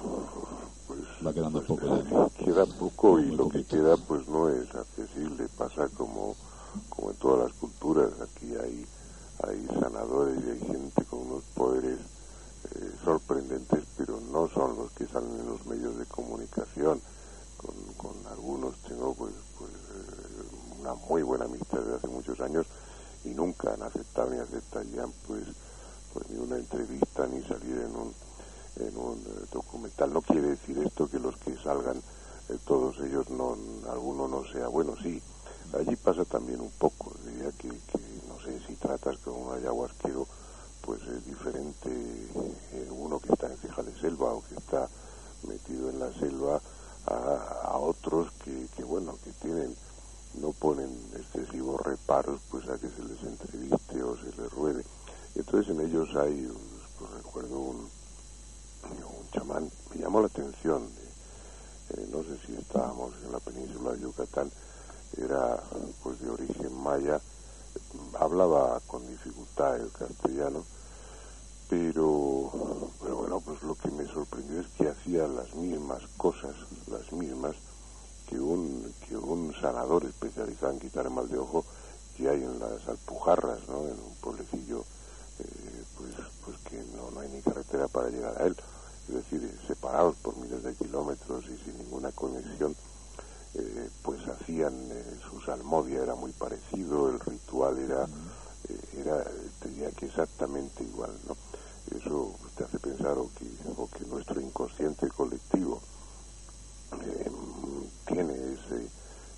pues... 0.86 1.00
Va 1.26 1.32
quedando 1.32 1.62
pues, 1.62 1.80
poco 1.80 1.96
ya. 1.96 2.44
Queda 2.44 2.66
poco 2.66 3.18
y 3.18 3.34
lo 3.34 3.48
que 3.48 3.64
queda 3.64 3.96
pues 3.96 4.28
no 4.28 4.50
es 4.50 4.74
accesible. 4.74 5.48
Pasa 5.56 5.88
como, 5.88 6.36
como 6.90 7.10
en 7.10 7.16
todas 7.16 7.48
las 7.48 7.52
culturas. 7.58 8.10
Aquí 8.20 8.52
hay, 8.62 8.84
hay 9.44 9.80
sanadores 9.80 10.38
y 10.44 10.50
hay 10.50 10.60
gente 10.60 11.04
con 11.04 11.20
unos 11.20 11.44
poderes 11.54 11.98
eh, 12.74 12.90
sorprendentes, 13.02 13.84
pero 13.96 14.20
no 14.30 14.48
son 14.48 14.76
los 14.76 14.92
que 14.92 15.06
salen 15.06 15.40
en 15.40 15.46
los 15.46 15.64
medios 15.64 15.96
de 15.98 16.04
comunicación 16.04 17.00
con, 17.56 18.14
algunos 18.26 18.76
tengo 18.80 19.14
pues, 19.14 19.32
pues 19.58 19.70
eh, 19.70 20.80
una 20.80 20.94
muy 20.94 21.22
buena 21.22 21.44
amistad 21.44 21.78
desde 21.80 21.96
hace 21.96 22.08
muchos 22.08 22.40
años 22.40 22.66
y 23.24 23.30
nunca 23.30 23.74
han 23.74 23.82
aceptado 23.82 24.30
ni 24.30 24.38
aceptarían 24.38 25.12
pues, 25.26 25.44
pues 26.12 26.28
ni 26.30 26.38
una 26.38 26.56
entrevista 26.56 27.26
ni 27.26 27.42
salir 27.42 27.78
en 27.78 27.96
un, 27.96 28.14
en 28.76 28.96
un 28.96 29.18
eh, 29.18 29.46
documental. 29.52 30.12
No 30.12 30.22
quiere 30.22 30.48
decir 30.48 30.78
esto 30.78 31.08
que 31.08 31.18
los 31.18 31.36
que 31.36 31.56
salgan 31.58 31.98
eh, 32.48 32.58
todos 32.64 32.98
ellos 33.00 33.28
no, 33.30 33.56
alguno 33.90 34.28
no 34.28 34.44
sea 34.46 34.68
bueno, 34.68 34.94
sí. 35.02 35.20
Allí 35.72 35.96
pasa 35.96 36.24
también 36.24 36.60
un 36.60 36.70
poco, 36.70 37.12
diría 37.24 37.50
que, 37.52 37.68
que 37.68 37.98
no 38.28 38.40
sé 38.40 38.60
si 38.66 38.76
tratas 38.76 39.18
con 39.18 39.34
un 39.34 39.54
ayahuasquero, 39.54 40.26
pues 40.80 41.02
es 41.02 41.26
diferente 41.26 41.90
uno 42.90 43.18
que 43.18 43.32
está 43.32 43.46
en 43.46 43.56
ceja 43.58 43.82
de 43.82 43.98
selva 43.98 44.32
o 44.32 44.42
que 44.42 44.54
está 44.54 44.88
metido 45.46 45.90
en 45.90 45.98
la 45.98 46.12
selva 46.14 46.60
otros 48.06 48.32
que, 48.44 48.68
que, 48.76 48.84
bueno, 48.84 49.18
que 49.24 49.32
tienen 49.32 49.74
no 50.40 50.52
ponen 50.52 50.90
excesivos 51.14 51.80
reparos 51.80 52.40
pues 52.50 52.68
a 52.68 52.78
que 52.78 52.88
se 52.90 53.02
les 53.02 53.22
entreviste 53.22 54.02
o 54.02 54.16
se 54.16 54.26
les 54.40 54.52
ruede. 54.52 54.84
Entonces 55.34 55.74
en 55.74 55.80
ellos 55.80 56.08
hay, 56.16 56.50
pues, 56.98 57.10
recuerdo 57.12 57.58
un, 57.58 57.76
un 57.76 59.30
chamán, 59.32 59.70
me 59.90 60.00
llamó 60.00 60.20
la 60.20 60.26
atención, 60.26 60.88
eh, 61.90 62.06
no 62.10 62.22
sé 62.22 62.38
si 62.46 62.54
estábamos 62.54 63.12
en 63.24 63.32
la 63.32 63.40
península 63.40 63.92
de 63.92 64.00
Yucatán, 64.00 64.50
era 65.16 65.62
pues 66.02 66.20
de 66.20 66.30
origen 66.30 66.82
maya, 66.82 67.20
hablaba 68.18 68.80
con 68.86 69.06
dificultad 69.08 69.76
el 69.76 69.90
castellano, 69.92 70.64
pero, 71.68 72.52
pero 73.00 73.16
bueno, 73.16 73.40
pues 73.40 73.62
lo 73.62 73.74
que 73.74 73.90
me 73.90 74.06
sorprendió 74.06 74.60
es 74.60 74.66
que 74.76 74.88
hacía 74.88 75.26
las 75.26 75.54
mismas 75.54 76.02
cosas, 76.16 76.54
las 76.88 77.10
mismas, 77.12 77.56
que 78.26 78.38
un, 78.38 78.92
que 79.06 79.16
un 79.16 79.54
sanador 79.60 80.04
especializado 80.04 80.72
en 80.72 80.80
quitar 80.80 81.06
el 81.06 81.12
mal 81.12 81.28
de 81.28 81.38
ojo 81.38 81.64
que 82.16 82.28
hay 82.28 82.42
en 82.42 82.58
las 82.58 82.86
Alpujarras, 82.88 83.60
¿no? 83.68 83.82
en 83.82 83.92
un 83.92 84.14
pueblecillo 84.20 84.84
eh, 85.38 85.84
pues, 85.96 86.14
pues 86.44 86.56
que 86.68 86.82
no, 86.96 87.10
no 87.10 87.20
hay 87.20 87.28
ni 87.28 87.42
carretera 87.42 87.88
para 87.88 88.08
llegar 88.08 88.40
a 88.40 88.46
él, 88.46 88.56
es 89.08 89.14
decir, 89.14 89.58
separados 89.66 90.16
por 90.16 90.36
miles 90.36 90.62
de 90.62 90.74
kilómetros 90.74 91.44
y 91.44 91.56
sin 91.64 91.78
ninguna 91.78 92.10
conexión, 92.12 92.74
eh, 93.54 93.90
pues 94.02 94.20
hacían 94.28 94.74
eh, 94.90 95.20
su 95.30 95.40
salmodia, 95.42 96.02
era 96.02 96.14
muy 96.14 96.32
parecido, 96.32 97.10
el 97.10 97.20
ritual 97.20 97.78
era, 97.78 98.08
era, 98.98 99.24
tenía 99.60 99.90
que 99.92 100.06
exactamente 100.06 100.82
igual, 100.82 101.12
¿no? 101.28 101.36
Eso 101.96 102.34
te 102.56 102.64
hace 102.64 102.78
pensar 102.78 103.16
o 103.18 103.30
que, 103.38 103.46
o 103.76 103.88
que 103.88 104.04
nuestro 104.06 104.40
inconsciente 104.40 105.08
colectivo 105.08 105.80
tiene 108.06 108.34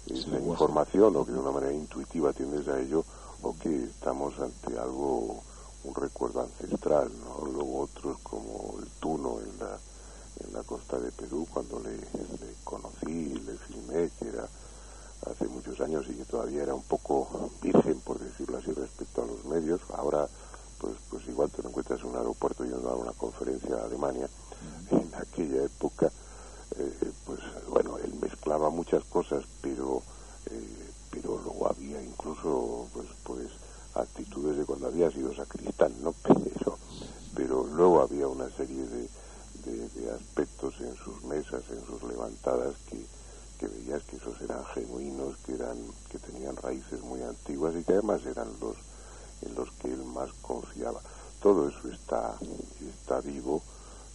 esa 0.07 0.39
información 0.59 1.15
o 1.15 1.25
que 1.25 1.31
de 1.31 1.39
una 1.39 1.53
manera 1.53 1.73
intuitiva 1.73 2.33
tiendes 2.33 2.67
a 2.67 2.81
ello 2.81 3.05
o 3.43 3.55
que 3.57 3.85
estamos 3.85 4.35
ante 4.41 4.77
algo, 4.77 5.41
un 5.85 5.95
recuerdo 5.95 6.41
ancestral, 6.41 7.13
¿no? 7.23 7.47
Luego 7.47 7.83
otros 7.83 8.19
como 8.25 8.75
el 8.83 8.91
Tuno 8.99 9.39
en 9.39 9.57
la, 9.61 9.79
en 10.45 10.53
la 10.53 10.65
costa 10.65 10.99
de 10.99 11.13
Perú, 11.13 11.47
cuando 11.49 11.79
le, 11.79 11.95
le 11.97 12.55
conocí, 12.65 13.35
le 13.47 13.57
filmé, 13.57 14.11
que 14.19 14.31
era 14.31 14.49
hace 15.31 15.47
muchos 15.47 15.81
años 15.81 16.05
y 16.09 16.15
que 16.15 16.25
todavía 16.25 16.65
era 16.65 16.75
un 16.75 16.83
poco 16.83 17.51
virgen, 17.63 18.01
por 18.01 18.19
decirlo 18.19 18.59
así, 18.59 18.73
respecto 18.73 19.23
a 19.23 19.27
los 19.27 19.45
medios. 19.45 19.81
Ahora, 19.95 20.27
pues, 20.81 20.95
pues 21.09 21.25
igual 21.29 21.51
te 21.51 21.63
lo 21.63 21.69
encuentras 21.69 22.01
en 22.01 22.07
un 22.09 22.17
aeropuerto 22.17 22.65
y 22.65 22.73
a 22.73 22.79
dar 22.79 22.97
una 22.97 23.13
conferencia 23.13 23.77
a 23.77 23.85
Alemania. 23.85 24.29
En 24.91 25.15
aquella 25.15 25.63
época 25.63 26.11
eh, 26.77 27.13
pues 27.25 27.41
bueno, 27.69 27.99
él 27.99 28.15
mezclaba 28.21 28.71
muchas 28.71 29.05
cosas, 29.05 29.45
pero 29.61 30.03
eh, 30.47 30.91
pero 31.11 31.39
luego 31.39 31.69
había 31.69 32.03
incluso 32.03 32.89
pues 32.93 33.07
pues 33.25 33.49
actitudes 33.95 34.59
de 34.59 34.65
cuando 34.65 34.89
había 34.89 35.11
sido 35.11 35.35
sacristán, 35.35 35.93
no 36.03 36.15
pero, 36.23 36.79
pero 37.35 37.65
luego 37.67 38.01
había 38.03 38.29
una 38.29 38.49
serie 38.51 38.85
de, 38.85 39.09
de, 39.65 40.11
aspectos 40.13 40.75
en 40.81 40.95
sus 40.97 41.23
mesas, 41.25 41.63
en 41.71 41.85
sus 41.85 42.03
levantadas 42.05 42.75
que, 42.89 43.05
que 43.59 43.69
veías 43.69 44.03
que 44.05 44.17
esos 44.17 44.41
eran 44.41 44.65
genuinos, 44.67 45.37
que 45.45 45.55
eran 45.55 45.77
que 46.11 46.19
tenían 46.19 46.57
raíces 46.57 47.01
muy 47.03 47.23
antiguas 47.23 47.75
y 47.77 47.83
que 47.85 47.93
además 47.95 48.25
eran 48.25 48.49
los 48.61 48.77
en 49.43 49.55
los 49.55 49.71
que 49.73 49.89
él 49.89 50.03
más 50.05 50.33
confiaba. 50.43 51.01
Todo 51.41 51.69
eso 51.69 51.89
está 51.89 52.37
está 52.81 53.21
vivo 53.21 53.63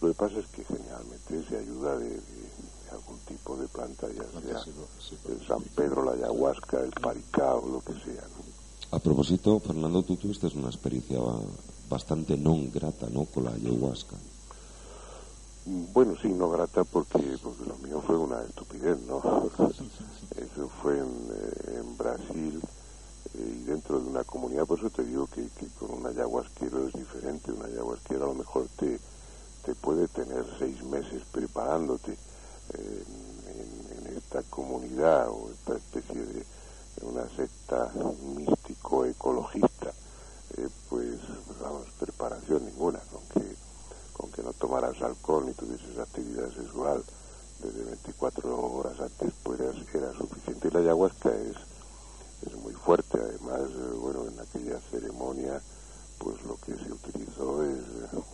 lo 0.04 0.08
que 0.08 0.14
pasa 0.14 0.38
es 0.38 0.46
que 0.48 0.62
generalmente 0.64 1.48
se 1.48 1.56
ayuda 1.56 1.96
de, 1.96 2.20
algún 2.94 3.18
tipo 3.20 3.56
de 3.56 3.68
planta, 3.68 4.06
ya 4.08 4.24
sea 4.40 4.64
el 5.28 5.46
San 5.46 5.62
Pedro, 5.74 6.04
la 6.04 6.12
ayahuasca, 6.12 6.80
el 6.80 6.90
paricao, 6.92 7.66
lo 7.68 7.80
que 7.80 7.92
sea. 7.92 8.24
A 8.90 8.98
propósito, 8.98 9.60
Fernando, 9.60 10.02
tú 10.02 10.16
tuviste 10.16 10.46
una 10.54 10.68
experiencia 10.68 11.18
bastante 11.88 12.36
no 12.36 12.56
grata, 12.72 13.08
¿no?, 13.10 13.24
con 13.24 13.44
la 13.44 13.52
ayahuasca. 13.52 14.16
Bueno, 15.66 16.14
sí, 16.20 16.28
no 16.28 16.50
grata 16.50 16.84
porque, 16.84 17.38
porque 17.42 17.64
lo 17.64 17.76
mío 17.78 18.02
fue 18.06 18.16
una 18.16 18.42
estupidez, 18.42 18.98
¿no? 19.06 19.18
Eso 20.36 20.68
fue 20.82 20.98
en, 20.98 21.28
eh, 21.32 21.82
Brasil 21.96 22.60
eh, 23.34 23.58
y 23.60 23.64
dentro 23.64 23.98
de 23.98 24.08
una 24.08 24.24
comunidad, 24.24 24.66
por 24.66 24.78
eso 24.78 24.90
te 24.90 25.04
digo 25.04 25.26
que, 25.26 25.48
que 25.58 25.66
con 25.78 25.90
un 25.92 26.06
ayahuasquero 26.06 26.88
es 26.88 26.92
diferente. 26.92 27.52
Un 27.52 27.64
ayahuasquero 27.64 28.24
a 28.24 28.28
lo 28.28 28.34
mejor 28.34 28.68
te, 28.76 28.98
te 29.64 29.74
puede 29.74 30.08
tener 30.08 30.44
seis 30.58 30.82
meses 30.84 31.22
preparándote 31.32 32.16
en, 32.72 34.16
esta 34.16 34.42
comunidad 34.44 35.28
o 35.28 35.50
esta 35.50 35.76
especie 35.76 36.24
de, 36.24 36.44
una 37.02 37.28
secta 37.36 37.92
místico-ecologista, 38.36 39.92
eh, 40.56 40.68
pues, 40.88 41.18
vamos, 41.60 41.86
preparación 41.98 42.64
ninguna, 42.64 43.00
con 43.12 43.22
que, 43.28 43.56
con 44.12 44.30
que 44.30 44.42
no 44.42 44.52
tomaras 44.54 45.02
alcohol 45.02 45.44
ni 45.46 45.52
tuvieses 45.52 45.98
actividad 45.98 46.48
sexual 46.54 47.04
desde 47.60 47.84
24 47.84 48.72
horas 48.72 48.98
antes, 49.00 49.32
pues 49.42 49.60
era, 49.60 50.12
suficiente. 50.12 50.68
Y 50.68 50.70
la 50.70 50.80
ayahuasca 50.80 51.30
es, 51.30 51.56
es 52.46 52.56
muy 52.56 52.72
fuerte, 52.72 53.18
además, 53.18 53.68
eh, 53.70 53.96
bueno, 53.98 54.26
en 54.28 54.40
aquella 54.40 54.80
ceremonia 54.90 55.60
pues 56.18 56.42
lo 56.44 56.56
que 56.56 56.74
se 56.76 56.92
utilizó 56.92 57.64
es 57.64 57.78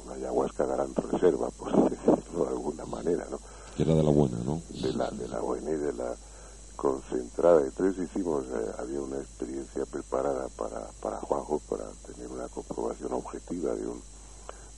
una 0.04 0.14
ayahuasca 0.14 0.64
gran 0.64 0.94
reserva, 0.94 1.50
por 1.50 1.90
decirlo 1.90 2.44
de 2.44 2.50
alguna 2.50 2.86
manera, 2.86 3.26
¿no? 3.30 3.40
Que 3.76 3.82
era 3.82 3.94
de 3.94 4.02
la 4.02 4.10
buena, 4.10 4.38
¿no? 4.44 4.62
De 4.68 4.92
la, 4.92 5.10
de 5.10 5.28
la 5.28 5.40
buena 5.40 5.70
y 5.70 5.76
de 5.76 5.92
la 5.92 6.16
concentrada. 6.76 7.62
Entonces 7.62 8.08
hicimos, 8.08 8.44
eh, 8.46 8.72
había 8.78 9.00
una 9.00 9.18
experiencia 9.18 9.84
preparada 9.86 10.48
para, 10.48 10.88
para 11.00 11.18
Juanjo 11.18 11.60
para 11.68 11.84
tener 12.06 12.28
una 12.28 12.48
comprobación 12.48 13.12
objetiva 13.12 13.74
de 13.74 13.86
un, 13.86 14.02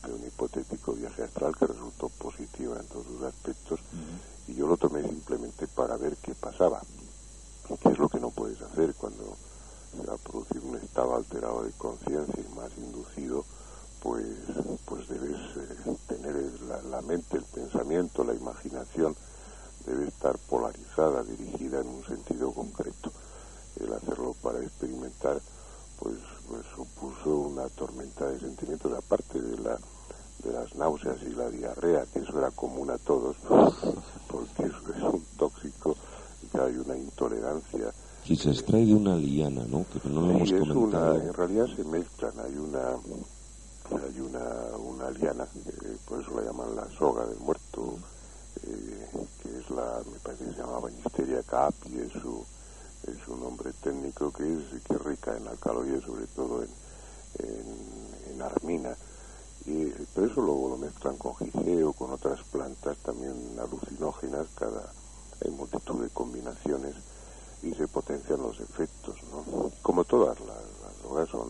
de 0.06 0.12
un 0.12 0.26
hipotético 0.26 0.92
viaje 0.92 1.22
astral 1.22 1.56
que 1.56 1.66
resultó 1.66 2.08
positiva 2.08 2.76
en 2.78 2.87
todos 2.87 3.06
sus 3.06 3.22
aspectos 3.22 3.80
y 4.49 4.54
yo 4.54 4.66
lo 4.66 4.76
tomé 4.76 5.02
simplemente 5.02 5.68
para 5.68 5.96
ver 5.96 6.16
qué 6.16 6.34
pasaba, 6.34 6.82
qué 7.80 7.88
es 7.88 7.99
lo 7.99 8.08
que 8.08 8.18
no 8.18 8.30
puedes 8.30 8.61
hacer 8.61 8.94
cuando 8.94 9.37
se 9.96 10.04
va 10.04 10.14
a 10.14 10.18
producir 10.18 10.61
un 10.64 10.76
estado 10.76 11.14
alterado 11.14 11.62
de 11.64 11.72
conciencia 11.72 12.42
y 12.42 12.54
más 12.54 12.70
inducido, 12.76 13.44
pues, 14.02 14.26
pues 14.85 15.09
debes 15.09 15.37
eh, 15.56 15.97
tener 16.09 16.35
la, 16.90 17.00
mente, 17.02 17.37
el 17.37 17.44
pensamiento, 17.44 18.25
la 18.25 18.35
imaginación, 18.35 19.14
debe 19.87 20.09
estar 20.09 20.37
polarizada, 20.50 21.23
dirigida 21.23 21.80
en 21.80 21.88
un 21.88 22.04
sentido 22.04 22.52
concreto. 22.52 23.12
El 23.80 23.92
hacerlo 23.92 24.35
para 24.42 24.61
experimentar, 24.61 25.40
pues, 25.99 26.16
pues 26.49 26.62
supuso 26.75 27.38
una 27.38 27.68
tormenta 27.68 28.26
de 28.28 28.40
sentimientos, 28.40 28.92
aparte 28.92 29.40
de 29.40 29.59
la 29.59 29.78
de 30.42 30.52
las 30.52 30.75
náuseas 30.75 31.23
y 31.23 31.30
la 31.37 31.49
diarrea, 31.49 32.04
que 32.12 32.18
eso 32.18 32.37
era 32.37 32.50
común 32.50 32.90
a 32.90 32.99
todos, 32.99 33.37
porque 34.28 34.64
eso 34.64 34.80
es 34.97 35.02
un 35.02 35.25
tóxico 35.37 35.97
y 36.42 36.59
hay 36.59 36.76
una 36.78 36.97
intolerancia 36.97 37.92
si 38.25 38.37
se 38.37 38.50
extrae 38.50 38.87
de 38.87 38.94
una 38.94 39.16
liana, 39.16 39.64
¿no? 39.68 39.85
Que 39.92 40.09
no 40.09 40.21
lo 40.21 40.30
hemos 40.30 40.52
comentado. 40.52 41.21
en 41.21 41.32
realidad 41.32 41.66
se 41.75 41.82
mezclan, 41.85 42.32
hay 42.38 42.56
una 42.56 42.97
hay 43.94 44.20
una, 44.20 44.76
una 44.76 45.11
liana, 45.11 45.44
eh, 45.44 45.96
por 46.06 46.20
eso 46.20 46.30
la 46.37 46.42
llaman 46.42 46.76
la 46.76 46.88
soga 46.99 47.26
del 47.26 47.38
muerto, 47.38 47.99
eh, 48.64 49.08
que 49.42 49.58
es 49.58 49.70
la, 49.70 50.02
me 50.11 50.18
parece 50.18 50.44
que 50.44 50.52
se 50.52 50.58
llama 50.58 50.80
Banisteria 50.80 51.42
capi, 51.42 51.99
es 51.99 52.12
su, 52.12 52.44
es 53.06 53.16
su 53.25 53.37
nombre 53.37 53.72
técnico, 53.82 54.32
que 54.32 54.44
es, 54.44 54.82
que 54.82 54.99
rica 54.99 55.37
en 55.37 55.49
alcaloides, 55.49 56.04
sobre 56.04 56.26
todo 56.28 56.62
en, 56.62 56.70
en, 57.38 58.32
en 58.34 58.42
armina. 58.42 58.96
Y, 59.64 59.87
pero 60.14 60.26
eso 60.26 60.40
luego 60.40 60.70
lo 60.70 60.76
mezclan 60.76 61.16
con 61.16 61.37
gigeo, 61.37 61.92
con 61.92 62.11
otras 62.11 62.40
plantas 62.50 62.99
también 62.99 63.34
alucinógenas, 63.61 64.46
cada, 64.56 64.92
hay 65.44 65.50
multitud 65.50 66.02
de 66.02 66.11
combinaciones 66.11 66.96
y 67.62 67.72
se 67.75 67.87
potencian 67.87 68.42
los 68.42 68.58
efectos, 68.58 69.16
¿no? 69.30 69.70
Como 69.82 70.04
todas 70.04 70.38
las, 70.40 71.02
drogas 71.02 71.28
son 71.28 71.49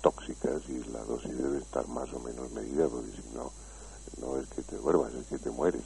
tóxicas 0.00 0.62
y 0.68 0.82
la 0.90 1.02
dosis 1.04 1.36
debe 1.36 1.58
estar 1.58 1.86
más 1.88 2.12
o 2.12 2.20
menos 2.20 2.50
medida, 2.52 2.88
porque 2.88 3.10
si 3.10 3.36
no, 3.36 3.52
no 4.20 4.40
es 4.40 4.48
que 4.48 4.62
te 4.62 4.76
duermas, 4.76 5.12
es 5.14 5.26
que 5.26 5.38
te 5.38 5.50
mueres. 5.50 5.82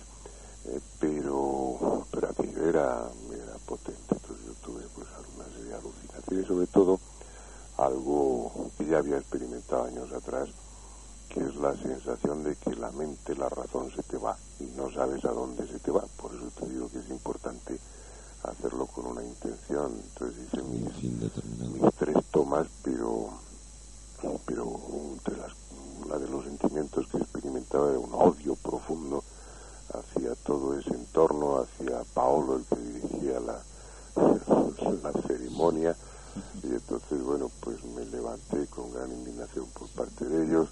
Eh, 0.66 0.80
pero, 0.98 2.06
pero 2.10 2.28
aquello 2.28 2.66
era, 2.66 3.10
era 3.32 3.58
potente, 3.66 4.14
entonces 4.14 4.46
yo 4.46 4.52
tuve 4.62 4.82
pues 4.94 5.08
alguna 5.16 5.46
serie 5.46 5.70
de 5.70 5.74
alucinaciones 5.74 6.44
y 6.44 6.48
sobre 6.48 6.66
todo 6.66 7.00
algo 7.78 8.70
que 8.76 8.86
ya 8.86 8.98
había 8.98 9.18
experimentado 9.18 9.84
años 9.84 10.12
atrás, 10.12 10.48
que 11.28 11.40
es 11.40 11.54
la 11.56 11.74
sensación 11.76 12.44
de 12.44 12.56
que 12.56 12.74
la 12.74 12.90
mente, 12.90 13.34
la 13.36 13.48
razón 13.48 13.90
se 13.94 14.02
te 14.02 14.18
va 14.18 14.36
y 14.58 14.64
no 14.76 14.92
sabes 14.92 15.24
a 15.24 15.32
dónde 15.32 15.66
se 15.66 15.78
te 15.78 15.90
va. 15.90 16.04
Por 16.16 16.34
eso 16.34 16.50
te 16.58 16.68
digo 16.68 16.90
que 16.90 16.98
es 16.98 17.08
importante 17.08 17.78
hacerlo 18.42 18.86
con 18.86 19.06
una 19.06 19.24
intención. 19.24 19.92
Entonces 19.92 20.44
hice 20.46 20.62
mis, 20.62 21.94
tres 21.98 22.16
tomas, 22.30 22.66
pero, 22.82 23.30
pero 24.44 24.80
entre 25.12 25.36
las, 25.36 25.52
una 26.04 26.18
de 26.18 26.28
los 26.28 26.44
sentimientos 26.44 27.06
que 27.08 27.18
experimentaba 27.18 27.90
era 27.90 27.98
un 27.98 28.12
odio 28.12 28.56
profundo 28.56 29.22
hacia 29.92 30.34
todo 30.34 30.78
ese 30.78 30.90
entorno, 30.90 31.58
hacia 31.58 32.04
Paolo, 32.14 32.56
el 32.56 32.64
que 32.64 32.76
dirigía 32.76 33.40
la, 33.40 33.62
la 35.02 35.12
ceremonia 35.26 35.96
y 36.62 36.68
entonces, 36.68 37.22
bueno, 37.22 37.50
pues 37.60 37.82
me 37.84 38.04
levanté 38.04 38.66
con 38.68 38.92
gran 38.92 39.10
indignación 39.10 39.66
por 39.74 39.88
parte 39.88 40.24
de 40.26 40.44
ellos. 40.44 40.68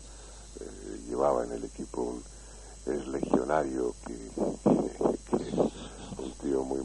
Eh, 0.61 1.01
llevaba 1.09 1.45
en 1.45 1.53
el 1.53 1.65
equipo 1.65 2.03
un 2.03 2.23
es 2.87 3.07
legionario 3.09 3.95
que, 4.07 4.31
un 6.19 6.33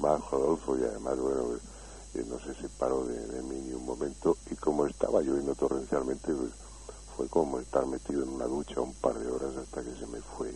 majo, 0.04 0.36
Adolfo, 0.36 0.78
y 0.78 0.84
además, 0.84 1.18
bueno, 1.18 1.58
no 2.28 2.40
se 2.40 2.54
separó 2.62 3.06
de, 3.06 3.42
mí 3.44 3.56
ni 3.66 3.74
un 3.74 3.86
momento. 3.86 4.38
Y 4.52 4.56
como 4.56 4.86
estaba 4.86 5.22
lloviendo 5.22 5.56
torrencialmente, 5.56 6.34
pues 6.34 6.52
fue 7.16 7.28
como 7.28 7.60
estar 7.60 7.86
metido 7.86 8.24
en 8.24 8.30
una 8.30 8.46
ducha 8.46 8.82
un 8.82 8.94
par 8.94 9.18
de 9.18 9.32
horas 9.32 9.56
hasta 9.56 9.82
que 9.82 9.96
se 9.96 10.06
me 10.08 10.20
fue 10.20 10.54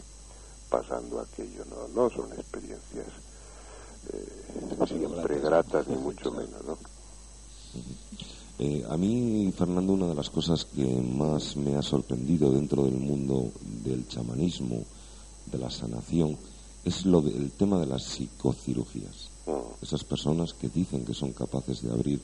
pasando 0.69 1.19
aquello. 1.19 1.63
No, 1.65 1.87
no 1.87 2.09
son 2.09 2.31
experiencias 2.33 3.07
eh, 4.13 4.85
siempre 4.87 5.39
gratas, 5.39 5.87
ni 5.87 5.95
mucho 5.95 6.31
menos, 6.31 6.63
¿no? 6.65 6.77
Eh, 8.59 8.83
a 8.89 8.97
mí, 8.97 9.53
Fernando, 9.55 9.93
una 9.93 10.07
de 10.07 10.15
las 10.15 10.29
cosas 10.29 10.65
que 10.65 10.83
más 10.83 11.55
me 11.55 11.75
ha 11.75 11.81
sorprendido 11.81 12.51
dentro 12.51 12.83
del 12.83 12.97
mundo 12.97 13.51
del 13.83 14.07
chamanismo, 14.07 14.83
de 15.45 15.57
la 15.57 15.69
sanación, 15.69 16.37
es 16.83 17.05
lo 17.05 17.19
el 17.19 17.51
tema 17.51 17.79
de 17.79 17.85
las 17.85 18.03
psicocirugías. 18.03 19.36
Esas 19.81 20.03
personas 20.03 20.53
que 20.53 20.69
dicen 20.69 21.05
que 21.05 21.13
son 21.13 21.31
capaces 21.31 21.81
de 21.81 21.91
abrir 21.91 22.21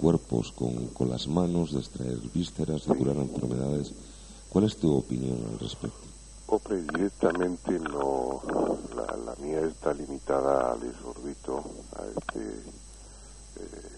cuerpos 0.00 0.52
con, 0.52 0.86
con 0.88 1.10
las 1.10 1.28
manos, 1.28 1.72
de 1.72 1.80
extraer 1.80 2.18
vísceras, 2.32 2.86
de 2.86 2.94
curar 2.94 3.16
enfermedades. 3.16 3.92
¿Cuál 4.48 4.64
es 4.64 4.76
tu 4.76 4.96
opinión 4.96 5.38
al 5.52 5.58
respecto? 5.58 6.06
Hombre, 6.46 6.82
directamente 6.82 7.78
no. 7.78 8.40
La, 8.94 9.16
la, 9.16 9.34
mía 9.42 9.60
está 9.60 9.92
limitada 9.92 10.72
al 10.72 10.82
exorbito, 10.84 11.64
a 11.96 12.06
este 12.18 12.40
eh, 12.40 13.95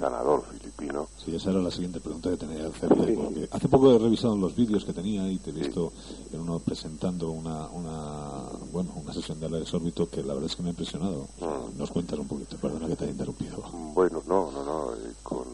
sanador 0.00 0.42
filipino. 0.46 1.08
Sí, 1.22 1.36
esa 1.36 1.50
era 1.50 1.60
la 1.60 1.70
siguiente 1.70 2.00
pregunta 2.00 2.30
que 2.30 2.38
tenía 2.38 2.58
que 2.62 2.76
hacerle, 2.76 3.12
porque 3.12 3.48
hace 3.50 3.68
poco 3.68 3.94
he 3.94 3.98
revisado 3.98 4.36
los 4.36 4.56
vídeos 4.56 4.84
que 4.84 4.92
tenía 4.92 5.30
y 5.30 5.38
te 5.38 5.50
he 5.50 5.52
visto 5.52 5.92
en 6.32 6.40
uno 6.40 6.58
presentando 6.58 7.30
una, 7.30 7.68
una, 7.68 8.48
bueno, 8.72 8.90
una 8.96 9.12
sesión 9.12 9.38
de 9.38 9.46
Alex 9.46 9.74
Órbito 9.74 10.08
que 10.08 10.22
la 10.22 10.34
verdad 10.34 10.50
es 10.50 10.56
que 10.56 10.62
me 10.62 10.70
ha 10.70 10.72
impresionado. 10.72 11.28
Mm. 11.40 11.78
Nos 11.78 11.90
cuentas 11.90 12.18
un 12.18 12.26
poquito, 12.26 12.56
perdona 12.56 12.88
que 12.88 12.96
te 12.96 13.04
haya 13.04 13.12
interrumpido. 13.12 13.62
Bueno, 13.94 14.22
no, 14.26 14.50
no, 14.50 14.64
no, 14.64 14.94
eh, 14.94 15.14
con, 15.22 15.44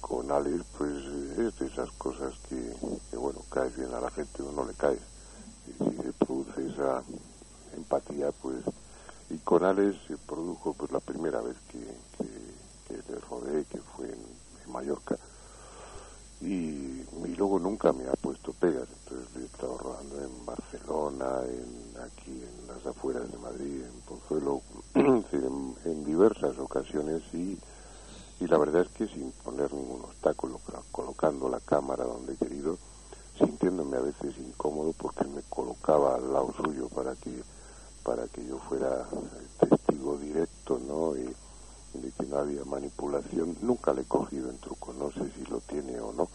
con 0.00 0.30
Alex 0.32 0.64
pues 0.76 0.92
es 1.38 1.58
de 1.58 1.66
esas 1.66 1.90
cosas 1.92 2.32
que, 2.48 2.74
que, 3.10 3.16
bueno, 3.16 3.40
caes 3.50 3.76
bien 3.76 3.92
a 3.94 4.00
la 4.00 4.10
gente 4.10 4.42
o 4.42 4.52
no 4.52 4.64
le 4.64 4.74
caes. 4.74 5.00
Y 5.68 5.84
si 5.84 5.96
se 5.96 6.12
produce 6.14 6.66
esa 6.66 7.02
empatía, 7.76 8.32
pues, 8.42 8.56
y 9.28 9.36
con 9.38 9.64
Alex 9.64 9.96
se 10.08 10.16
produjo 10.16 10.74
pues 10.74 10.90
la 10.90 11.00
primera 11.00 11.40
vez 11.40 11.56
que, 11.70 11.78
que 12.90 13.52
le 13.52 13.64
que 13.64 13.78
fue 13.78 14.06
en, 14.06 14.72
Mallorca, 14.72 15.16
y, 16.40 17.04
luego 17.36 17.58
nunca 17.58 17.92
me 17.92 18.06
ha 18.06 18.12
puesto 18.12 18.52
pegas, 18.52 18.86
entonces 19.02 19.28
he 19.36 19.44
estado 19.46 19.78
rodando 19.78 20.22
en 20.22 20.46
Barcelona, 20.46 21.40
en, 21.44 22.00
aquí 22.02 22.30
en 22.30 22.66
las 22.68 22.86
afueras 22.86 23.30
de 23.32 23.38
Madrid, 23.38 23.82
en 23.82 24.00
Pozuelo, 24.02 24.60
en, 24.94 26.04
diversas 26.04 26.58
ocasiones 26.58 27.22
y, 27.32 27.58
y 28.40 28.46
la 28.46 28.58
verdad 28.58 28.82
es 28.82 28.88
que 28.90 29.08
sin 29.08 29.32
poner 29.42 29.72
ningún 29.72 30.02
obstáculo, 30.02 30.60
colocando 30.92 31.48
la 31.48 31.60
cámara 31.60 32.04
donde 32.04 32.34
he 32.34 32.36
querido, 32.36 32.76
sintiéndome 33.38 33.96
a 33.96 34.00
veces 34.00 34.36
incómodo 34.38 34.92
porque 34.92 35.24
me 35.24 35.42
colocaba 35.48 36.16
al 36.16 36.32
lado 36.32 36.52
suyo 36.62 36.88
para 36.88 37.14
que 37.16 37.42
para 38.04 38.26
que 38.28 38.44
yo 38.46 38.58
fuera 38.58 39.06
testigo 39.58 40.16
directo, 40.16 40.80
¿no? 40.86 41.16
Y, 41.16 41.34
de 41.92 42.12
que 42.12 42.26
no 42.26 42.38
había 42.38 42.64
manipulación, 42.64 43.56
nunca 43.60 43.92
le 43.92 44.02
he 44.02 44.04
cogido 44.04 44.50
en 44.50 44.58
truco, 44.58 44.92
no 44.92 45.10
sé 45.12 45.30
si 45.32 45.44
lo 45.44 45.60
tiene 45.60 45.98
o 46.00 46.12
no, 46.12 46.28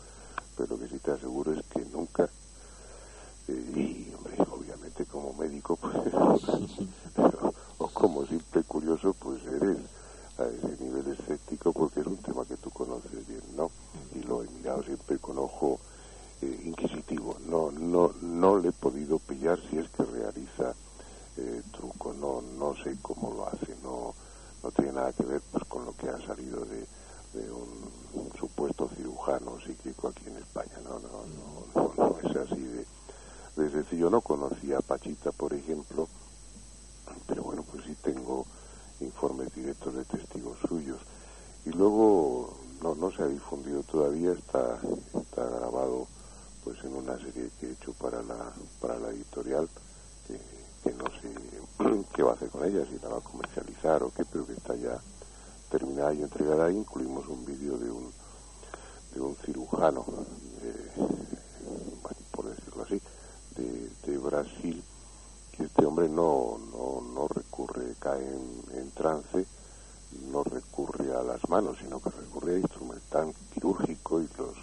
pero 0.56 0.78
que 0.78 0.88
sí 0.88 1.00
te 1.00 1.12
aseguro 1.12 1.54
es 1.54 1.64
que 1.68 1.86
nunca, 1.86 2.30
eh, 3.48 3.74
y 3.76 4.14
hombre, 4.14 4.38
obviamente 4.52 5.06
como 5.06 5.34
médico, 5.34 5.76
pues, 5.82 5.98
o 7.78 7.88
como 7.90 8.26
simple 8.26 8.64
curioso, 8.64 9.14
pues 9.14 9.42
eres 9.46 9.78
a 10.38 10.44
ese 10.46 10.84
nivel 10.84 11.08
escéptico 11.14 11.72
porque 11.72 12.02
es 12.02 12.08
un 12.08 12.18
tema 12.18 12.46
que 12.46 12.58
tú 12.58 12.70
conoces 12.70 13.26
bien, 13.26 13.42
¿no? 13.56 13.72
Y 14.14 14.24
lo 14.24 14.44
he 14.44 14.48
mirado 14.50 14.84
siempre 14.84 15.18
con 15.20 15.38
ojo 15.38 15.80
eh, 16.42 16.62
inquisitivo, 16.66 17.38
no, 17.40 17.72
no, 17.72 18.14
no 18.22 18.58
le 18.58 18.70
he 18.70 18.74
podido 18.74 19.20
pillar 19.20 19.60
si 19.70 19.78
es 19.78 19.90
que 19.92 20.04
realiza 20.04 20.76
eh, 21.38 21.64
truco, 21.72 22.14
no, 22.14 22.42
no 22.42 22.76
sé 22.84 22.98
cómo 23.02 23.32
lo 23.32 23.48
hace, 23.48 23.76
no 23.82 24.16
no 24.66 24.72
tiene 24.72 24.94
nada 24.94 25.14
que 25.14 25.24
ver 25.24 25.42
pues 25.52 25.64
con 25.66 25.86
lo 25.86 25.94
que 25.94 26.10
ha 26.10 26.20
salido 26.26 26.66
de, 26.66 26.88
un, 27.52 28.32
supuesto 28.40 28.90
cirujano 28.96 29.60
psíquico 29.62 30.08
aquí 30.08 30.24
en 30.26 30.38
España. 30.38 30.80
No 30.84 31.00
no 31.00 31.26
no, 31.76 31.94
no, 31.96 32.18
es 32.20 32.36
así 32.36 32.62
de, 32.62 32.86
de 33.58 33.72
sencillo. 33.72 34.10
No 34.10 34.22
conocía 34.22 34.80
a 34.80 34.82
Pachita 34.82 35.32
por 35.32 35.54
ejemplo 35.54 36.08
pero 37.28 37.44
bueno 37.44 37.64
pues 37.72 37.86
sí 37.86 37.96
tengo 38.02 38.46
informes 39.02 39.54
directos 39.54 39.94
de 39.94 40.06
testigos 40.06 40.58
suyos. 40.68 41.00
Y 41.66 41.70
luego 41.70 42.58
no 42.82 42.96
no 42.96 43.12
se 43.12 43.22
ha 43.22 43.28
difundido 43.28 43.84
todavía 43.84 44.32
está 44.32 44.80
está 45.14 45.46
grabado 45.46 46.08
pues 46.64 46.84
en 46.84 46.96
una 46.96 47.18
serie 47.18 47.52
que 47.60 47.68
he 47.68 47.72
hecho 47.74 47.94
para 47.94 48.24
la 48.24 48.52
para 48.82 48.98
la 48.98 49.10
editorial 49.10 49.70
que 50.86 50.94
no 50.94 51.06
sé 51.20 52.06
qué 52.14 52.24
va 52.24 52.32
a 52.32 52.34
hacer 52.36 52.50
con 52.50 52.64
ella, 52.64 52.86
si 52.86 53.00
la 53.00 53.10
va 53.10 53.18
a 53.18 53.22
comercializar 53.22 54.04
o 54.04 54.12
qué, 54.12 54.24
pero 54.26 54.46
que 54.46 54.54
está 54.54 54.76
ya 54.76 55.02
terminada 55.70 56.14
y 56.14 56.22
entregada. 56.22 56.72
Incluimos 56.72 57.28
un 57.28 57.44
vídeo 57.44 57.78
de 57.78 57.90
un, 57.90 58.12
de 59.14 59.22
un 59.22 59.36
cirujano, 59.38 60.06
por 62.32 62.46
decirlo 62.46 62.84
así, 62.84 63.02
de, 63.56 63.90
de, 64.06 64.18
Brasil, 64.20 64.84
que 65.54 65.64
este 65.64 65.86
hombre 65.86 66.08
no, 66.08 66.60
no, 66.72 67.02
no 67.14 67.28
recurre, 67.28 67.96
cae 68.00 68.24
en, 68.74 68.92
trance, 68.92 69.46
no 70.32 70.44
recurre 70.44 71.14
a 71.14 71.24
las 71.24 71.50
manos, 71.50 71.78
sino 71.82 72.00
que 72.00 72.10
recurre 72.12 72.56
a 72.56 72.60
instrumental 72.60 73.34
quirúrgico 73.54 74.22
y 74.22 74.30
los, 74.38 74.56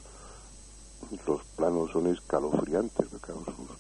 los 1.27 1.45
planos 1.57 1.91
son 1.91 2.07
escalofriantes, 2.07 3.09
porque 3.09 3.33
sus 3.33 3.77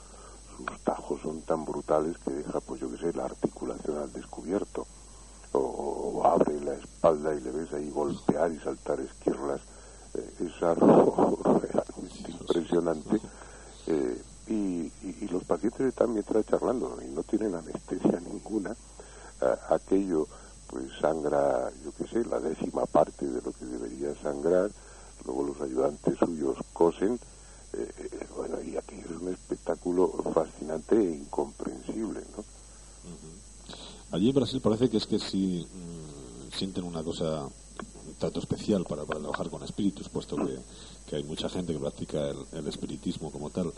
sus 0.56 0.80
tajos 0.80 1.20
son 1.22 1.42
tan 1.42 1.64
brutales 1.64 2.16
que 2.18 2.30
deja, 2.30 2.60
pues 2.60 2.80
yo 2.80 2.90
que 2.90 2.98
sé, 2.98 3.12
la 3.12 3.24
articulación 3.24 3.98
al 3.98 4.12
descubierto. 4.12 4.86
O, 5.52 6.22
abre 6.24 6.58
la 6.60 6.74
y 7.70 7.74
ahí 7.74 7.90
golpear 7.90 8.52
y 8.52 8.58
saltar 8.58 9.00
esquirlas. 9.00 9.60
Eh, 10.14 10.46
es 10.46 10.62
algo 10.62 11.38
realmente 11.62 12.30
impresionante. 12.30 13.20
Eh, 13.86 14.22
y, 14.48 14.92
los 15.30 15.44
pacientes 15.44 15.86
están 15.86 16.12
mientras 16.12 16.44
charlando 16.44 16.98
y 17.02 17.06
no 17.10 17.22
tienen 17.22 17.54
anestesia 17.54 18.20
ninguna. 18.32 18.76
aquello 19.70 20.26
pues 20.66 20.84
sangra, 21.00 21.70
yo 21.82 21.92
qué 21.96 22.06
sé, 22.06 22.24
la 22.26 22.38
décima 22.38 22.84
parte 22.86 23.26
de 23.26 23.40
lo 23.40 23.52
que 23.52 23.64
debería 23.64 24.14
sangrar. 24.22 24.70
Luego 25.24 25.44
los 25.44 25.60
ayudantes 25.60 26.18
suyos 26.18 26.58
cosen 26.72 27.18
eh, 27.74 28.26
bueno, 28.36 28.60
y 28.60 28.76
aquí 28.76 28.96
es 28.96 29.10
un 29.10 29.28
espectáculo 29.28 30.08
fascinante 30.34 30.96
e 30.96 31.16
incomprensible, 31.16 32.20
¿no? 32.36 32.44
Allí 34.10 34.28
en 34.28 34.34
Brasil 34.34 34.60
parece 34.60 34.90
que 34.90 34.98
es 34.98 35.06
que 35.06 35.18
si 35.18 35.66
sienten 36.62 36.84
una 36.84 37.02
cosa, 37.02 37.42
un 37.42 38.14
trato 38.20 38.38
especial 38.38 38.84
para, 38.84 39.04
para 39.04 39.18
trabajar 39.18 39.50
con 39.50 39.64
espíritus, 39.64 40.08
puesto 40.08 40.36
que, 40.36 40.56
que 41.08 41.16
hay 41.16 41.24
mucha 41.24 41.48
gente 41.48 41.72
que 41.72 41.80
practica 41.80 42.28
el, 42.28 42.68
espiritismo 42.68 43.32
como 43.32 43.50
tal. 43.50 43.72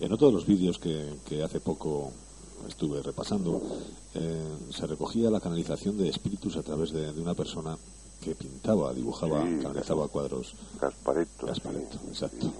En 0.00 0.10
otro 0.10 0.28
de 0.28 0.32
los 0.32 0.46
vídeos 0.46 0.78
que, 0.78 1.12
que 1.26 1.42
hace 1.42 1.60
poco 1.60 2.10
estuve 2.66 3.02
repasando, 3.02 3.60
eh, 4.14 4.56
se 4.70 4.86
recogía 4.86 5.30
la 5.30 5.40
canalización 5.40 5.98
de 5.98 6.08
espíritus 6.08 6.56
a 6.56 6.62
través 6.62 6.90
de, 6.92 7.10
una 7.20 7.34
persona 7.34 7.76
que 8.22 8.34
pintaba, 8.34 8.94
dibujaba, 8.94 9.44
canalizaba 9.60 10.08
cuadros. 10.08 10.54
Gaspareto. 10.80 11.46
Gaspareto, 11.46 11.98
exacto 12.08 12.50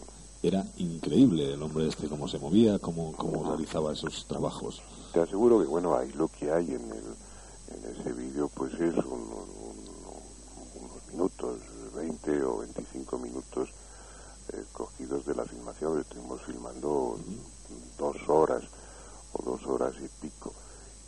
era 0.43 0.67
increíble 0.79 1.53
el 1.55 1.63
hombre 1.63 1.87
este, 1.87 2.09
cómo 2.09 2.27
se 2.27 2.37
movía, 2.41 2.81
cómo, 2.81 3.13
cómo 3.13 3.45
realizaba 3.45 3.93
esos 3.93 4.27
trabajos. 4.27 4.83
Te 5.13 5.21
aseguro 5.21 5.61
que, 5.61 5.67
bueno, 5.67 5.97
ahí 5.97 6.11
lo 6.17 6.27
que 6.27 6.51
hay 6.51 6.75
en, 6.75 6.91
el, 6.91 7.15
en 7.75 7.97
ese 7.97 8.13
vídeo, 8.13 8.51
pues 8.55 8.73
es 8.75 8.95
unos 8.97 9.62
minutos, 11.13 11.61
20 11.95 12.45
o 12.45 12.59
25 12.59 13.19
minutos 13.19 13.69
eh, 14.53 14.65
cogidos 14.73 15.25
de 15.27 15.35
la 15.35 15.45
filmación, 15.45 16.01
estuvimos 16.01 16.43
filmando 16.43 17.19
dos 17.99 18.17
horas 18.29 18.65
o 19.33 19.43
dos 19.43 19.65
horas 19.67 19.95
y 20.03 20.09
pico. 20.21 20.53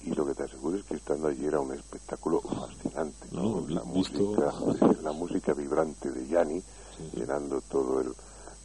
Y 0.05 0.15
lo 0.15 0.27
que 0.27 0.35
te 0.35 0.43
aseguro 0.45 0.77
es 0.77 0.85
que 0.85 0.97
estando 0.97 1.29
allí 1.29 1.47
era 1.47 1.61
un 1.61 1.73
espectáculo 1.73 2.43
fascinante. 2.43 3.29
la, 3.33 3.83
música, 3.85 4.53
la 5.03 5.13
música 5.13 5.55
vibrante 5.55 6.11
de 6.11 6.29
Yanni, 6.29 6.63
llenando 7.15 7.63
todo 7.63 8.01
el 8.01 8.15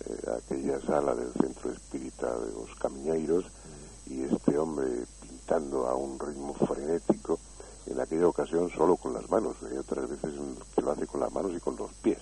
eh, 0.05 0.31
aquella 0.37 0.79
sala 0.81 1.13
del 1.13 1.33
centro 1.33 1.71
espírita 1.71 2.37
de 2.39 2.53
los 2.53 2.73
Camiñeiros 2.75 3.45
y 4.07 4.23
este 4.23 4.57
hombre 4.57 5.05
pintando 5.21 5.87
a 5.87 5.95
un 5.95 6.17
ritmo 6.17 6.53
frenético 6.53 7.37
en 7.89 7.99
aquella 7.99 8.27
ocasión 8.27 8.69
solo 8.69 8.95
con 8.97 9.13
las 9.13 9.29
manos, 9.29 9.55
hay 9.69 9.77
otras 9.77 10.09
veces 10.09 10.31
que 10.75 10.81
lo 10.81 10.91
hace 10.91 11.07
con 11.07 11.19
las 11.19 11.31
manos 11.31 11.51
y 11.55 11.59
con 11.59 11.75
los 11.75 11.91
pies. 11.95 12.19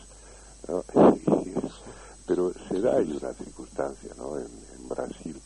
pero 2.27 2.51
se 2.67 2.81
da 2.81 2.97
ahí 2.97 3.17
una 3.21 3.33
circunstancia 3.33 4.11
¿no? 4.17 4.37
en, 4.37 4.47
Brasil, 4.89 5.41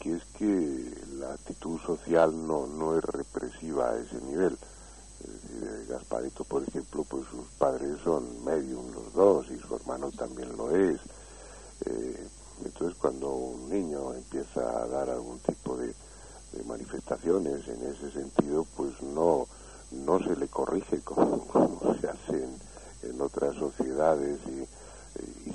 que 0.00 0.16
es 0.16 0.24
que 0.36 0.94
la 1.18 1.32
actitud 1.32 1.78
social 1.80 2.32
no, 2.46 2.66
no 2.66 2.96
es 2.96 3.04
represiva 3.04 3.90
a 3.90 3.98
ese 3.98 4.20
nivel. 4.22 4.58
Gasparito, 5.88 6.44
por 6.44 6.62
ejemplo, 6.62 7.04
pues 7.04 7.24
sus 7.28 7.46
padres 7.58 7.98
son 8.04 8.44
medium 8.44 8.92
los 8.92 9.12
dos 9.12 9.46
y 9.50 9.58
su 9.58 9.74
hermano 9.74 10.10
también 10.10 10.56
lo 10.56 10.74
es. 10.74 11.00
Eh, 11.86 12.28
entonces 12.64 12.98
cuando 12.98 13.30
un 13.30 13.68
niño 13.68 14.12
empieza 14.14 14.82
a 14.82 14.86
dar 14.88 15.08
algún 15.10 15.38
tipo 15.40 15.76
de, 15.76 15.94
manifestaciones 16.64 17.66
en 17.68 17.86
ese 17.86 18.10
sentido, 18.10 18.66
pues 18.76 19.00
no, 19.02 19.46
no 19.92 20.18
se 20.20 20.36
le 20.36 20.48
corrige 20.48 21.00
como, 21.00 21.46
se 22.00 22.08
hace 22.08 22.44
en, 23.02 23.20
otras 23.20 23.54
sociedades 23.56 24.40
y, 24.46 24.66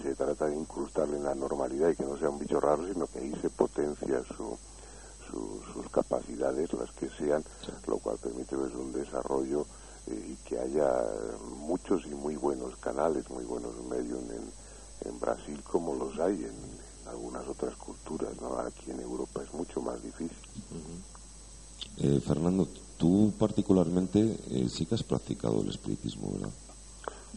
se 0.04 0.16
trata 0.16 0.48
de 0.48 0.58
incrustarle 0.58 1.16
en 1.16 1.24
la 1.24 1.34
normalidad 1.34 1.90
y 1.90 1.96
que 1.96 2.04
no 2.04 2.18
sea 2.18 2.30
un 2.30 2.38
bicho 2.38 2.60
raro, 2.60 2.86
sino 2.86 3.08
que 3.08 3.20
ahí 3.20 3.34
se 3.42 3.50
potencia 3.50 4.22
su, 4.36 4.58
sus 5.74 5.90
capacidades, 5.90 6.74
las 6.74 6.92
que 6.92 7.10
sean, 7.10 7.44
lo 7.88 7.98
cual 8.00 8.18
permite 8.18 8.58
pues, 8.58 8.74
un 8.74 8.92
desarrollo 8.92 9.66
eh, 10.08 10.32
y 10.32 10.36
que 10.48 10.60
haya 10.60 11.06
muchos 11.58 12.06
y 12.06 12.14
muy 12.14 12.36
buenos 12.36 12.76
canales, 12.78 13.30
muy 13.30 13.46
buenos 13.46 13.74
medios 13.90 14.20
en, 14.24 15.10
en 15.10 15.20
Brasil 15.20 15.62
como 15.64 15.96
los 15.96 16.20
hay 16.20 16.44
en, 16.44 16.83
algunas 17.13 17.47
otras 17.47 17.76
culturas, 17.78 18.34
¿no? 18.41 18.58
Aquí 18.60 18.91
en 18.91 18.99
Europa 18.99 19.41
es 19.43 19.54
mucho 19.54 19.82
más 19.82 20.02
difícil. 20.04 20.38
Eh, 21.97 22.19
Fernando, 22.26 22.67
tú 22.97 23.32
particularmente 23.38 24.39
eh, 24.49 24.67
sí 24.69 24.86
que 24.86 24.95
has 24.95 25.04
practicado 25.04 25.62
el 25.62 25.69
espiritismo, 25.69 26.32
¿verdad? 26.34 26.49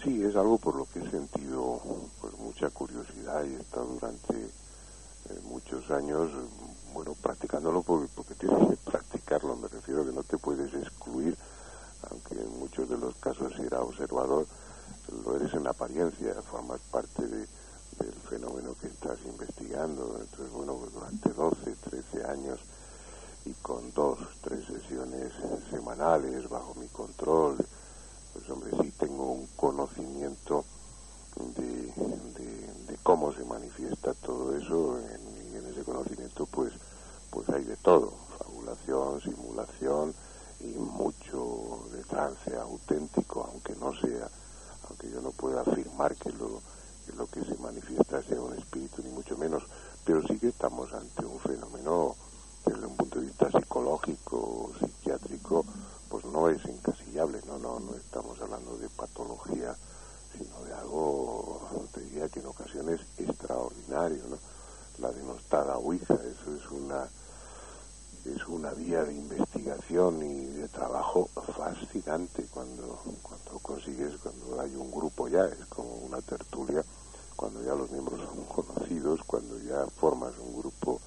Sí, 0.02 0.22
es 0.22 0.34
algo 0.36 0.58
por 0.58 0.76
lo 0.76 0.86
que 0.86 1.00
he 1.00 1.10
sentido 1.10 1.80
pues, 2.20 2.32
mucha 2.38 2.70
curiosidad 2.70 3.44
y 3.44 3.54
he 3.54 3.60
estado 3.60 3.86
durante 3.86 4.34
eh, 4.34 5.40
muchos 5.44 5.90
años, 5.90 6.30
bueno, 6.94 7.14
practicándolo 7.20 7.82
porque, 7.82 8.08
porque 8.14 8.34
tienes 8.34 8.68
que 8.68 8.76
practicarlo, 8.76 9.56
me 9.56 9.68
refiero 9.68 10.02
a 10.02 10.04
que 10.06 10.12
no 10.12 10.22
te 10.22 10.38
puedes 10.38 10.72
excluir, 10.74 11.36
aunque 12.10 12.34
en 12.34 12.58
muchos 12.58 12.88
de 12.88 12.96
los 12.96 13.14
casos 13.16 13.52
si 13.56 13.62
era 13.62 13.82
observador, 13.82 14.46
lo 15.24 15.36
eres 15.36 15.52
en 15.54 15.66
apariencia, 15.66 16.34
formas 16.50 16.80
parte 16.90 17.26
de, 17.26 17.46
del 17.98 18.14
fenómeno 18.28 18.74
que 18.80 18.88
estás 18.88 19.18
investigando. 19.24 20.18
Entonces, 20.20 20.50
bueno, 20.52 20.78
durante 20.92 21.30
12, 21.30 21.76
13 21.90 22.24
años 22.24 22.60
y 23.44 23.52
con 23.54 23.92
dos, 23.92 24.18
tres 24.42 24.66
sesiones 24.66 25.32
semanales 25.70 26.48
bajo 26.48 26.74
mi 26.74 26.88
control, 26.88 27.56
pues 28.32 28.50
hombre, 28.50 28.70
sí 28.82 28.92
tengo 28.98 29.32
un 29.32 29.46
conocimiento 29.56 30.64
de, 31.56 31.92
de, 32.86 32.96
cómo 33.02 33.32
se 33.32 33.44
manifiesta 33.44 34.14
todo 34.14 34.56
eso 34.56 34.98
en, 34.98 35.52
y 35.52 35.56
en 35.56 35.66
ese 35.66 35.84
conocimiento 35.84 36.46
pues, 36.46 36.72
pues 37.30 37.48
hay 37.50 37.64
de 37.64 37.76
todo, 37.76 38.12
fabulación, 38.38 39.20
simulación 39.20 40.14
y 40.60 40.76
mucho 40.78 41.84
de 41.92 42.02
trance 42.02 42.56
auténtico, 42.56 43.48
aunque 43.52 43.76
no 43.76 43.92
sea, 44.00 44.28
aunque 44.88 45.08
yo 45.08 45.20
no 45.20 45.30
pueda 45.30 45.60
afirmar 45.60 46.16
que 46.16 46.32
lo 46.32 46.60
que 47.06 47.12
lo 47.12 47.26
que 47.26 47.44
se 47.44 47.56
manifiesta 47.58 48.22
sea 48.22 48.40
un 48.40 48.54
espíritu, 48.54 49.02
ni 49.02 49.10
mucho 49.10 49.36
menos, 49.36 49.62
pero 50.04 50.26
sí 50.26 50.38
que 50.38 50.48
estamos 50.48 50.92
ante 50.92 51.24
un 51.24 51.38
fenómeno 51.38 52.16
desde 52.64 52.84
un 52.84 52.96
punto 52.96 53.20
de 53.20 53.26
vista 53.26 53.50
psicológico, 53.50 54.72
psiquiátrico, 54.80 55.64
pues 56.08 56.24
no 56.24 56.48
es 56.48 56.64
encasillable, 56.64 57.40
no, 57.46 57.58
no, 57.58 57.78
no 57.78 57.94
estamos 57.94 58.40
hablando 58.40 58.76
de 58.78 58.88
patología, 58.88 59.76
sino 60.36 60.64
de 60.64 60.74
algo, 60.74 61.86
te 61.92 62.00
diría 62.00 62.28
que 62.28 62.40
en 62.40 62.46
ocasiones 62.46 63.00
extraordinario, 63.18 64.22
¿no? 64.28 64.38
La 64.98 65.12
denostada 65.12 65.76
Ouija, 65.76 66.14
eso 66.14 66.56
es 66.56 66.70
una 66.70 67.08
es 68.34 68.46
una 68.48 68.72
vía 68.72 69.04
de 69.04 69.14
investigación 69.14 70.22
y 70.22 70.46
de 70.46 70.68
trabajo 70.68 71.28
fascinante 71.56 72.46
cuando, 72.50 72.98
cuando 73.22 73.58
consigues, 73.60 74.16
cuando 74.20 74.60
hay 74.60 74.74
un 74.74 74.90
grupo 74.90 75.28
ya, 75.28 75.46
es 75.46 75.64
como 75.66 75.94
una 75.98 76.20
tertulia, 76.22 76.84
cuando 77.36 77.62
ya 77.62 77.74
los 77.74 77.90
miembros 77.90 78.20
son 78.20 78.44
conocidos, 78.44 79.20
cuando 79.26 79.58
ya 79.60 79.86
formas 79.86 80.32
un 80.38 80.58
grupo 80.58 81.00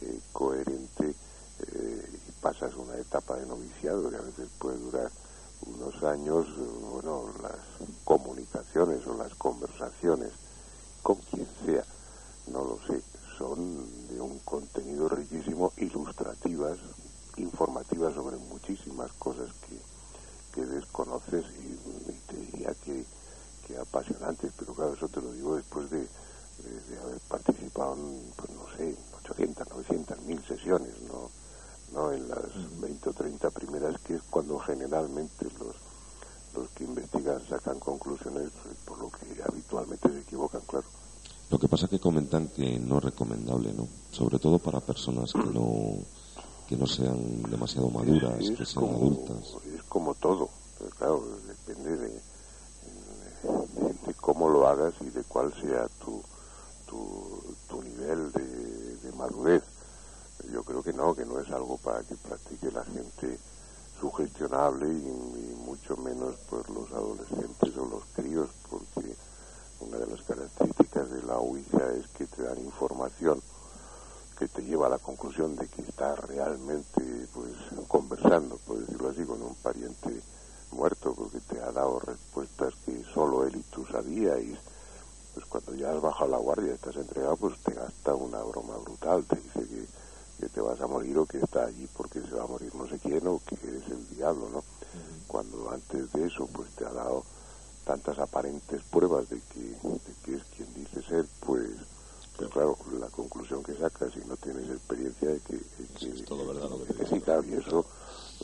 eh, 0.00 0.20
coherente 0.32 1.14
eh, 1.60 2.20
y 2.28 2.32
pasas 2.40 2.74
una 2.74 2.96
etapa 2.96 3.36
de 3.36 3.46
noviciado 3.46 4.10
que 4.10 4.16
a 4.16 4.22
veces 4.22 4.48
puede 4.58 4.78
durar 4.78 5.10
unos 5.66 6.02
años, 6.02 6.46
bueno, 6.90 7.26
las 7.42 7.88
comunicaciones 8.04 9.06
o 9.06 9.14
las 9.14 9.34
conversaciones 9.34 10.32
con 11.02 11.16
quien 11.16 11.46
sea, 11.64 11.84
no 12.46 12.64
lo 12.64 12.78
sé, 12.86 13.02
son 13.40 14.06
de 14.08 14.20
un 14.20 14.38
contenido 14.40 15.08
riquísimo, 15.08 15.72
ilustrativas, 15.78 16.78
informativas 17.38 18.14
sobre 18.14 18.36
muchísimas 18.36 19.10
cosas 19.12 19.48
que, 19.66 19.80
desconoces 20.60 21.46
y, 21.58 22.12
te 22.28 22.36
diría 22.36 22.74
que, 22.84 23.02
que, 23.66 23.78
apasionantes, 23.78 24.52
pero 24.58 24.74
claro, 24.74 24.92
eso 24.92 25.08
te 25.08 25.22
lo 25.22 25.32
digo 25.32 25.56
después 25.56 25.88
de, 25.88 26.06
haber 27.02 27.18
participado 27.20 27.94
en, 27.94 28.30
pues 28.36 28.50
no 28.50 28.66
sé, 28.76 28.94
800, 29.24 29.70
900, 29.70 30.20
1000 30.20 30.44
sesiones, 30.44 31.00
¿no? 31.08 31.30
no 31.94 32.12
en 32.12 32.28
las 32.28 32.78
20 32.78 33.08
o 33.08 33.12
30 33.14 33.50
primeras, 33.50 33.98
que 34.02 34.16
es 34.16 34.22
cuando 34.28 34.58
generalmente 34.58 35.46
los, 35.58 35.76
los 36.54 36.68
que 36.74 36.84
investigan 36.84 37.40
sacan 37.48 37.80
conclusiones 37.80 38.50
por 38.84 38.98
lo 38.98 39.10
que 39.10 39.42
habitualmente 39.42 40.10
se 40.10 40.18
equivocan, 40.18 40.60
claro. 40.66 40.86
Lo 41.50 41.58
que 41.58 41.66
pasa 41.80 41.88
que 41.88 41.98
comentan 41.98 42.48
que 42.48 42.78
no 42.78 42.98
es 42.98 43.04
recomendable, 43.04 43.72
¿no? 43.72 43.88
Sobre 44.10 44.38
todo 44.38 44.58
para 44.58 44.80
personas 44.80 45.32
que 45.32 45.38
no 45.38 45.96
que 46.68 46.76
no 46.76 46.86
sean 46.86 47.42
demasiado 47.50 47.88
maduras, 47.88 48.38
que 48.38 48.66
sean 48.66 48.84
adultas. 48.84 49.56
Es 49.74 49.82
como 49.84 50.14
todo, 50.14 50.50
claro, 50.98 51.24
depende 51.48 51.96
de, 51.96 52.10
de, 54.06 54.14
cómo 54.20 54.50
lo 54.50 54.68
hagas 54.68 54.92
y 55.00 55.08
de 55.08 55.24
cuál 55.24 55.54
sea 55.54 55.88
tu, 56.04 56.22
tu, 56.86 57.82
nivel 57.82 58.30
de, 58.32 59.12
madurez. 59.16 59.62
Yo 60.52 60.62
creo 60.62 60.82
que 60.82 60.92
no, 60.92 61.14
que 61.14 61.24
no 61.24 61.40
es 61.40 61.50
algo 61.50 61.78
para 61.78 62.02
que 62.02 62.14
practique 62.16 62.70
la 62.70 62.84
gente 62.84 63.38
sugestionable 63.98 64.86
y, 64.86 64.98
y 64.98 65.56
mucho 65.64 65.96
menos 65.96 66.36
por 66.50 66.68
los 66.70 66.90
adolescentes 66.92 67.76
o 67.76 67.86
los 67.86 68.04
críos, 68.14 68.50
porque 68.70 69.16
una 69.80 69.96
de 69.96 70.06
las 70.06 70.22
características 70.22 71.10
de 71.10 71.22
la 71.22 71.38
Ouija 71.38 71.92
es 71.98 72.06
que 72.08 72.26
te 72.26 72.42
dan 72.42 72.58
información 72.58 73.40
que 74.38 74.46
te 74.48 74.62
lleva 74.62 74.86
a 74.86 74.89
la 74.89 74.89
conclusión 75.02 75.56
de 75.56 75.68
que 75.68 75.82
estás 75.82 76.18
realmente 76.20 77.28
pues 77.32 77.52
conversando, 77.88 78.58
por 78.58 78.78
decirlo 78.80 79.10
así, 79.10 79.24
con 79.24 79.42
un 79.42 79.54
pariente 79.56 80.22
muerto, 80.70 81.14
porque 81.14 81.40
te 81.40 81.60
ha 81.60 81.72
dado 81.72 81.98
respuestas 82.00 82.74
que 82.84 83.02
solo 83.14 83.44
él 83.44 83.56
y 83.56 83.62
tú 83.64 83.84
sabíais. 83.86 84.58
Pues 85.34 85.46
cuando 85.46 85.74
ya 85.74 85.92
has 85.92 86.00
bajado 86.00 86.30
la 86.30 86.38
guardia, 86.38 86.74
estás 86.74 86.96
entregado, 86.96 87.36
pues 87.36 87.58
te 87.60 87.72
gasta 87.74 88.14
una 88.14 88.42
broma 88.42 88.76
brutal, 88.78 89.24
te 89.26 89.36
dice 89.36 89.66
que, 89.68 89.86
que 90.40 90.48
te 90.48 90.60
vas 90.60 90.80
a 90.80 90.86
morir 90.86 91.16
o 91.18 91.26
que 91.26 91.38
está 91.38 91.66
allí 91.66 91.88
porque 91.92 92.20
se 92.22 92.34
va 92.34 92.44
a 92.44 92.48
morir 92.48 92.74
no 92.74 92.88
sé 92.88 92.98
quién 92.98 93.26
o 93.26 93.40
que 93.44 93.56
eres 93.66 93.86
el 93.88 94.08
diablo, 94.08 94.48
¿no? 94.48 94.64
Cuando 95.26 95.70
antes 95.70 96.10
de 96.12 96.26
eso, 96.26 96.48
pues 96.52 96.70
te 96.74 96.84
ha 96.84 96.92
dado 96.92 97.24
tantas 97.84 98.18
aparentes 98.18 98.82
pruebas 98.84 99.28
de 99.28 99.40
que, 99.42 99.76
es 100.34 100.44
quien 100.56 100.72
dice 100.74 101.02
ser, 101.02 101.26
pues, 101.40 101.70
claro, 102.48 102.78
la 102.98 103.08
conclusión 103.08 103.62
que 103.62 103.74
sacas 103.76 104.12
si 104.12 104.20
no 104.20 104.36
tienes 104.36 104.68
experiencia 104.70 105.28
de 105.28 105.40
que, 105.40 105.56
es 105.56 106.24
todo 106.24 106.46
verdad 106.46 106.70
lo 106.70 106.84
que, 106.84 107.20
claro, 107.20 107.44
y 107.44 107.54
eso, 107.54 107.84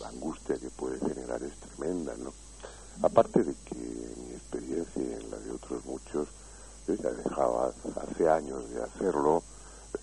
la 0.01 0.09
angustia 0.09 0.57
que 0.59 0.71
puede 0.71 0.99
generar 1.01 1.43
es 1.43 1.57
tremenda, 1.57 2.15
¿no? 2.17 2.33
Aparte 3.03 3.43
de 3.43 3.55
que 3.65 3.77
en 3.77 4.29
mi 4.29 4.35
experiencia 4.35 5.03
y 5.03 5.13
en 5.13 5.31
la 5.31 5.39
de 5.39 5.51
otros 5.53 5.85
muchos, 5.85 6.29
yo 6.87 6.95
ya 6.95 7.11
dejaba 7.11 7.73
hace 7.97 8.29
años 8.29 8.69
de 8.71 8.83
hacerlo, 8.83 9.43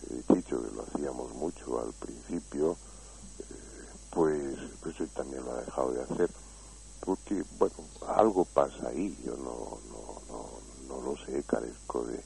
he 0.10 0.15
eh, 0.15 0.23
dicho 0.36 0.62
que 0.62 0.75
lo 0.75 0.84
hacíamos 0.84 1.34
mucho 1.34 1.79
al 1.79 1.93
principio, 1.93 2.77
eh, 3.39 3.43
pues, 4.12 4.58
pues 4.82 4.95
también 5.13 5.43
lo 5.43 5.53
ha 5.53 5.62
dejado 5.62 5.91
de 5.91 6.03
hacer. 6.03 6.29
Porque, 6.99 7.43
bueno, 7.58 7.75
algo 8.08 8.45
pasa 8.45 8.88
ahí, 8.88 9.17
yo 9.25 9.36
no, 9.36 9.79
no, 9.89 10.21
no, 10.29 10.49
no 10.88 11.01
lo 11.01 11.17
sé, 11.25 11.43
carezco 11.43 12.03
de, 12.06 12.23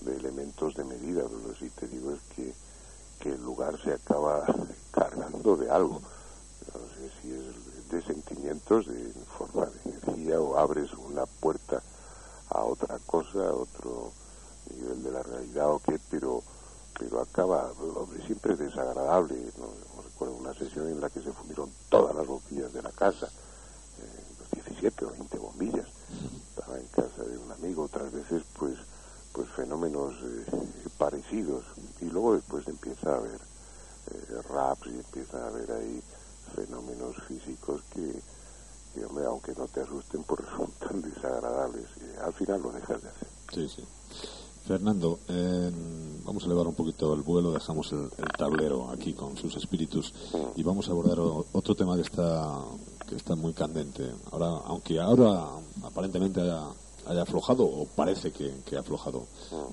de 0.00 0.16
elementos 0.16 0.74
de 0.74 0.84
medida, 0.84 1.22
lo 1.22 1.52
que 1.52 1.58
sí 1.58 1.70
te 1.70 1.88
digo 1.88 2.12
es 2.12 2.20
que, 2.34 2.54
que 3.20 3.32
el 3.32 3.42
lugar 3.42 3.80
se 3.82 3.92
acaba 3.92 4.44
cargando 4.90 5.56
de 5.56 5.70
algo, 5.70 6.00
no 6.74 6.80
sé 6.94 7.10
si 7.20 7.32
es 7.32 7.90
de 7.90 8.02
sentimientos, 8.02 8.86
de 8.86 9.12
forma 9.38 9.66
de 9.66 9.90
energía, 9.90 10.40
o 10.40 10.56
abres 10.56 10.92
una 10.94 11.26
puerta 11.26 11.82
a 12.50 12.64
otra 12.64 12.98
cosa, 13.06 13.48
a 13.48 13.52
otro 13.52 14.12
nivel 14.74 15.02
de 15.02 15.10
la 15.12 15.22
realidad 15.22 15.70
o 15.70 15.78
qué, 15.78 15.98
pero 16.10 16.42
pero 16.98 17.20
acaba, 17.20 17.70
hombre, 17.94 18.24
siempre 18.24 18.54
es 18.54 18.58
desagradable. 18.58 19.36
¿no? 19.58 19.66
Recuerdo 20.02 20.34
una 20.34 20.54
sesión 20.54 20.88
en 20.88 20.98
la 20.98 21.10
que 21.10 21.20
se 21.20 21.30
fundieron 21.30 21.70
todas 21.90 22.16
las 22.16 22.26
boquillas 22.26 22.72
de 22.72 22.80
la 22.80 22.90
casa 22.90 23.28
diré, 24.86 24.90
pero 24.90 25.10
20 25.10 25.38
bombillas. 25.38 25.86
Estaba 26.50 26.78
en 26.78 26.86
casa 26.88 27.22
de 27.22 27.38
un 27.38 27.50
amigo, 27.52 27.84
otras 27.84 28.12
veces 28.12 28.42
pues 28.58 28.76
pues 29.36 29.50
fenómenos 29.50 30.14
eh, 30.14 30.46
parecidos 30.96 31.62
y 32.00 32.06
luego 32.06 32.36
después 32.36 32.66
empieza 32.66 33.12
a 33.12 33.16
haber 33.16 33.38
eh, 34.10 34.42
raps 34.48 34.86
y 34.86 34.96
empieza 34.96 35.44
a 35.44 35.48
haber 35.48 35.70
ahí 35.72 36.02
fenómenos 36.54 37.14
físicos 37.28 37.82
que, 37.92 38.18
aunque 39.26 39.52
no 39.52 39.68
te 39.68 39.82
asusten, 39.82 40.22
pues 40.22 40.40
resultan 40.50 41.02
desagradables. 41.02 41.84
Y 42.00 42.18
al 42.18 42.32
final 42.32 42.62
lo 42.62 42.72
dejas 42.72 43.02
de 43.02 43.08
hacer. 43.10 43.28
Sí, 43.52 43.68
sí. 43.68 43.84
Fernando, 44.66 45.20
vamos 46.24 46.42
a 46.42 46.46
elevar 46.46 46.66
un 46.66 46.74
poquito 46.74 47.14
el 47.14 47.22
vuelo, 47.22 47.52
dejamos 47.52 47.92
el, 47.92 48.10
tablero 48.36 48.90
aquí 48.90 49.12
con 49.12 49.36
sus 49.36 49.54
espíritus 49.56 50.12
y 50.56 50.62
vamos 50.64 50.88
a 50.88 50.90
abordar 50.90 51.20
otro 51.20 51.76
tema 51.76 51.94
que 51.94 52.02
está 52.02 52.52
que 53.06 53.14
está 53.14 53.36
muy 53.36 53.52
candente. 53.52 54.10
Ahora, 54.32 54.62
aunque 54.66 54.98
ahora 54.98 55.46
aparentemente 55.84 56.40
haya, 56.40 56.64
haya 57.06 57.22
aflojado 57.22 57.64
o 57.64 57.86
parece 57.86 58.32
que, 58.32 58.76
ha 58.76 58.80
aflojado, 58.80 59.26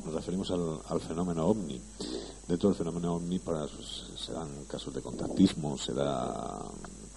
nos 0.06 0.14
referimos 0.14 0.52
al, 0.52 1.02
fenómeno 1.02 1.48
ovni. 1.48 1.82
Dentro 2.48 2.70
del 2.70 2.78
fenómeno 2.78 3.16
ovni 3.16 3.40
para, 3.40 3.68
se 3.68 4.32
dan 4.32 4.66
casos 4.66 4.94
de 4.94 5.02
contactismo, 5.02 5.78
se 5.78 5.94
da 5.94 6.64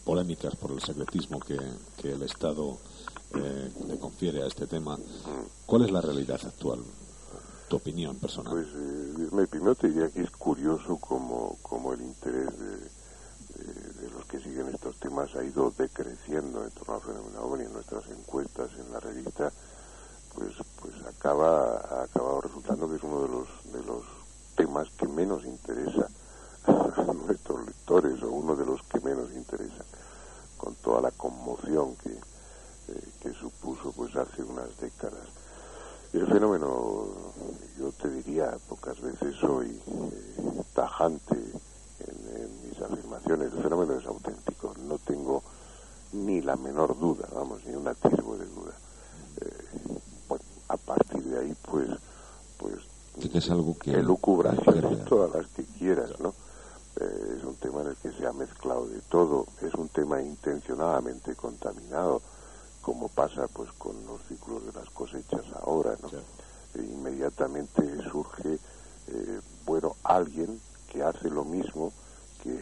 polémicas 0.04 0.54
por 0.56 0.72
el 0.72 0.80
secretismo 0.80 1.40
que, 1.40 1.58
que 2.00 2.12
el 2.12 2.22
Estado 2.22 2.78
eh, 3.34 3.70
le 3.86 3.98
confiere 3.98 4.42
a 4.42 4.46
este 4.46 4.66
tema. 4.66 4.98
¿Cuál 5.66 5.84
es 5.84 5.90
la 5.90 6.00
realidad 6.00 6.40
actual? 6.44 6.80
tu 7.68 7.76
opinión 7.76 8.16
personal. 8.16 8.52
Pues 8.52 8.68
eh, 8.68 9.46
primero 9.50 9.74
te 9.74 9.88
diría 9.88 10.08
que 10.08 10.22
es 10.22 10.30
curioso 10.30 10.98
como, 10.98 11.58
como 11.62 11.92
el 11.92 12.00
interés 12.00 12.46
de, 12.58 12.76
de, 12.76 14.10
los 14.10 14.24
que 14.26 14.38
siguen 14.38 14.68
estos 14.68 14.98
temas 15.00 15.34
ha 15.34 15.42
ido 15.42 15.72
decreciendo 15.76 16.64
en 16.64 16.70
torno 16.70 16.94
al 16.94 17.00
fenómeno 17.00 17.42
OVNI 17.42 17.64
en 17.64 17.72
nuestras 17.72 18.06
encuestas 18.08 18.70
en 18.78 18.92
la 18.92 19.00
revista, 19.00 19.52
pues 20.36 20.52
pues 20.80 20.94
acaba 21.06 21.78
ha 21.78 22.02
acabado 22.04 22.42
resultando 22.42 22.88
que 22.88 22.96
es 22.96 23.02
uno 23.02 23.22
de 23.22 23.28
los 23.28 23.48
de 23.72 23.82
los 23.84 24.04
temas 24.54 24.88
que 24.96 25.08
menos 25.08 25.44
interesa 25.44 26.08
a 26.66 27.12
nuestros 27.12 27.66
lectores 27.66 28.22
o 28.22 28.30
uno 28.30 28.54
de 28.54 28.66
los 28.66 28.80
que 28.82 29.00
menos 29.00 29.32
interesa 29.32 29.84
con 30.56 30.74
toda 30.76 31.00
la 31.00 31.10
conmoción 31.10 31.96
que, 31.96 32.12
eh, 32.12 33.08
que 33.20 33.32
supuso 33.32 33.92
pues 33.92 34.14
hace 34.14 34.42
unas 34.42 34.76
décadas 34.78 35.26
el 36.12 36.26
fenómeno, 36.28 37.08
yo 37.78 37.92
te 37.92 38.08
diría, 38.08 38.56
pocas 38.68 39.00
veces 39.00 39.34
soy 39.36 39.68
eh, 39.86 40.62
tajante 40.74 41.34
en, 41.34 42.68
mis 42.68 42.80
afirmaciones. 42.80 43.52
El 43.52 43.62
fenómeno 43.62 43.98
es 43.98 44.06
auténtico, 44.06 44.74
no 44.88 44.98
tengo 44.98 45.42
ni 46.12 46.40
la 46.40 46.56
menor 46.56 46.98
duda, 46.98 47.28
vamos, 47.34 47.64
ni 47.66 47.74
un 47.74 47.86
atisbo 47.88 48.38
de 48.38 48.46
duda. 48.46 48.72
Eh, 49.40 49.98
a 50.68 50.76
partir 50.76 51.22
de 51.22 51.38
ahí, 51.38 51.54
pues, 51.62 51.88
pues, 52.58 52.74
que 53.30 53.38
es 53.38 53.50
algo 53.50 53.76
que 53.78 53.92
elucubraciones 53.92 55.04
todas 55.04 55.34
las 55.34 55.46
que 55.48 55.64
quieras, 55.64 56.10
¿no? 56.20 56.34
Eh, 57.00 57.36
es 57.38 57.44
un 57.44 57.56
tema 57.56 57.82
en 57.82 57.88
el 57.88 57.96
que 57.96 58.12
se 58.12 58.26
ha 58.26 58.32
mezclado 58.32 58.86
de 58.86 59.00
todo, 59.08 59.46
es 59.62 59.74
un 59.74 59.88
tema 59.88 60.20
intencionadamente 60.20 61.34
contaminado 61.34 62.20
como 62.82 63.08
pasa 63.08 63.48
pues 63.48 63.72
con 63.72 63.96
los 64.06 64.22
ciclos 64.28 64.64
de 64.64 64.72
las 64.72 64.88
cosechas 64.90 65.42
ahora, 65.62 65.96
¿no? 66.00 66.08
E 66.74 66.84
inmediatamente 66.84 67.82
surge, 68.10 68.60
eh, 69.08 69.40
bueno, 69.64 69.96
alguien 70.04 70.60
que 70.92 71.02
hace 71.02 71.28
lo 71.28 71.44
mismo 71.44 71.92
que, 72.42 72.58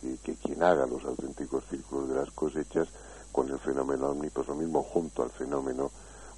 que, 0.00 0.18
que, 0.18 0.34
quien 0.34 0.62
haga 0.62 0.86
los 0.86 1.02
auténticos 1.04 1.64
círculos 1.70 2.10
de 2.10 2.16
las 2.16 2.30
cosechas 2.32 2.88
con 3.32 3.48
el 3.48 3.58
fenómeno 3.58 4.14
pues 4.34 4.46
lo 4.48 4.54
mismo 4.54 4.82
junto 4.82 5.22
al 5.22 5.30
fenómeno 5.30 5.90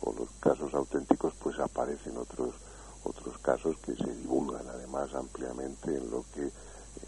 o 0.02 0.12
los 0.12 0.28
casos 0.38 0.72
auténticos, 0.74 1.32
pues 1.54 1.60
aparecen 1.60 2.16
otros 2.16 2.54
otros 3.04 3.38
casos 3.38 3.76
que 3.78 3.94
se 3.94 4.14
divulgan 4.16 4.66
además 4.68 5.14
ampliamente 5.14 5.96
en 5.96 6.10
lo 6.10 6.24
que 6.34 6.46
eh, 6.46 6.50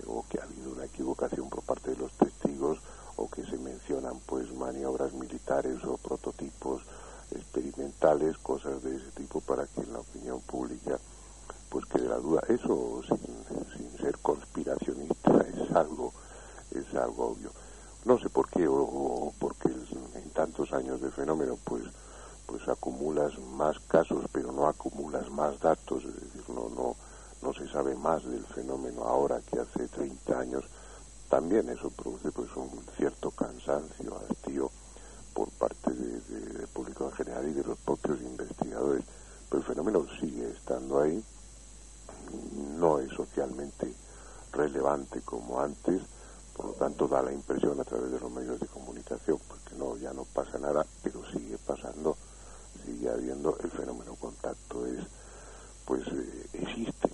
o 0.07 0.25
que 0.29 0.39
ha 0.39 0.45
habido 0.45 0.73
una 0.73 0.85
equivocación 0.85 1.49
por 1.49 1.63
parte 1.63 1.91
de 1.91 1.97
los 1.97 2.13
testigos 2.13 2.79
o 3.17 3.29
que 3.29 3.45
se 3.45 3.57
mencionan 3.59 4.21
pues 4.27 4.53
maniobras 4.55 5.13
militares 5.15 5.83
o 5.85 5.97
prototipos 5.97 6.83
experimentales, 7.31 8.37
cosas 8.39 8.83
de 8.83 8.97
ese 8.97 9.11
tipo 9.17 9.41
para 9.41 9.67
que 9.67 9.81
en 9.81 9.93
la 9.93 10.01
opinión 10.01 10.41
pública 10.43 10.99
pues 11.71 11.85
quede 11.87 12.09
la 12.09 12.17
duda. 12.17 12.43
Eso 12.49 13.01
sin, 13.09 13.97
ser 13.99 14.19
conspiracionista 14.19 15.45
es 15.49 15.75
algo 15.75 16.13
es 16.71 16.95
algo 16.95 17.29
obvio. 17.29 17.51
No 18.05 18.19
sé 18.19 18.29
por 18.29 18.49
qué 18.51 18.69
o, 18.69 19.33
porque 19.41 19.69
en 19.69 20.31
tantos 20.31 20.73
años 20.73 21.01
de 21.01 21.11
fenómeno 21.11 21.59
pues 21.65 21.83
pues 22.47 22.69
acumulas 22.69 23.37
más 23.39 23.79
casos 23.89 24.27
pero 24.33 24.53
no 24.53 24.69
acumulas 24.69 25.29
más 25.31 25.59
datos, 25.59 26.05
es 26.05 26.15
decir, 26.15 26.45
no 26.49 26.69
no 26.69 26.95
no 27.43 27.53
se 27.53 27.69
sabe 27.69 27.95
más 27.97 28.25
del 28.25 28.45
fenómeno 28.47 29.05
ahora 29.05 29.41
que 29.41 29.59
hace 29.59 29.89
30 29.89 30.39
años 30.39 30.65
también 31.29 31.69
eso 31.69 31.91
produce 31.91 32.31
pues 32.31 32.55
un 32.57 32.71
cierto 32.97 33.31
cansancio, 33.33 34.17
hastío 34.17 34.71
por 35.35 35.51
parte 35.51 35.93
del 35.93 36.69
público 36.69 37.07
en 37.07 37.13
general 37.13 37.49
y 37.49 37.53
de 37.53 37.65
los 37.65 37.79
propios 37.79 38.21
investigadores. 38.21 39.05
Pero 39.49 39.61
el 39.61 39.67
fenómeno 39.67 40.07
sigue 40.21 40.51
estando 40.51 41.01
ahí, 41.01 41.23
no 42.79 42.99
es 42.99 43.11
socialmente 43.11 43.95
relevante 44.53 45.21
como 45.23 45.61
antes, 45.61 46.03
por 46.55 46.67
lo 46.67 46.73
tanto 46.73 47.07
da 47.07 47.23
la 47.23 47.33
impresión 47.33 47.79
a 47.81 47.85
través 47.85 48.11
de 48.11 48.21
los 48.21 48.31
medios 48.31 48.59
de 48.59 48.67
comunicación, 48.67 49.39
porque 49.47 49.75
no, 49.77 49.97
ya 49.97 50.13
no 50.13 50.25
pasa 50.25 50.59
nada, 50.59 50.87
pero 51.03 51.23
sigue 51.31 51.59
pasando, 51.59 52.17
sigue 52.85 53.11
habiendo 53.11 53.57
el 53.63 53.71
fenómeno 53.71 54.15
contacto, 54.15 54.87
es, 54.87 55.05
pues 55.85 56.07
eh, 56.09 56.47
existe, 56.55 57.11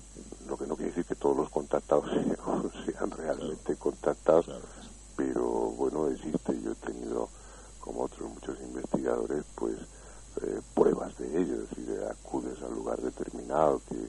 lo 0.47 0.57
que 0.57 0.67
no 0.67 0.77
quiere 0.77 0.91
decir 0.91 1.05
que 1.05 1.17
todos 1.17 1.37
los 1.37 1.51
contactados 1.51 2.07
sean, 2.87 3.11
realmente 3.11 3.77
contactados, 3.77 4.47
pero 5.17 5.43
bueno, 5.43 6.09
existe, 6.09 6.61
yo 6.63 6.73
he 6.73 6.77
tenido, 6.77 7.29
como 7.81 8.03
otros 8.03 8.31
muchos 8.31 8.61
investigadores, 8.61 9.45
pues 9.57 9.77
eh, 10.43 10.61
pruebas 10.75 11.17
de 11.19 11.43
ello, 11.43 11.55
es 11.55 11.71
decir, 11.71 12.01
acudes 12.09 12.63
al 12.63 12.75
lugar 12.75 13.01
determinado, 13.01 13.81
que 13.89 14.09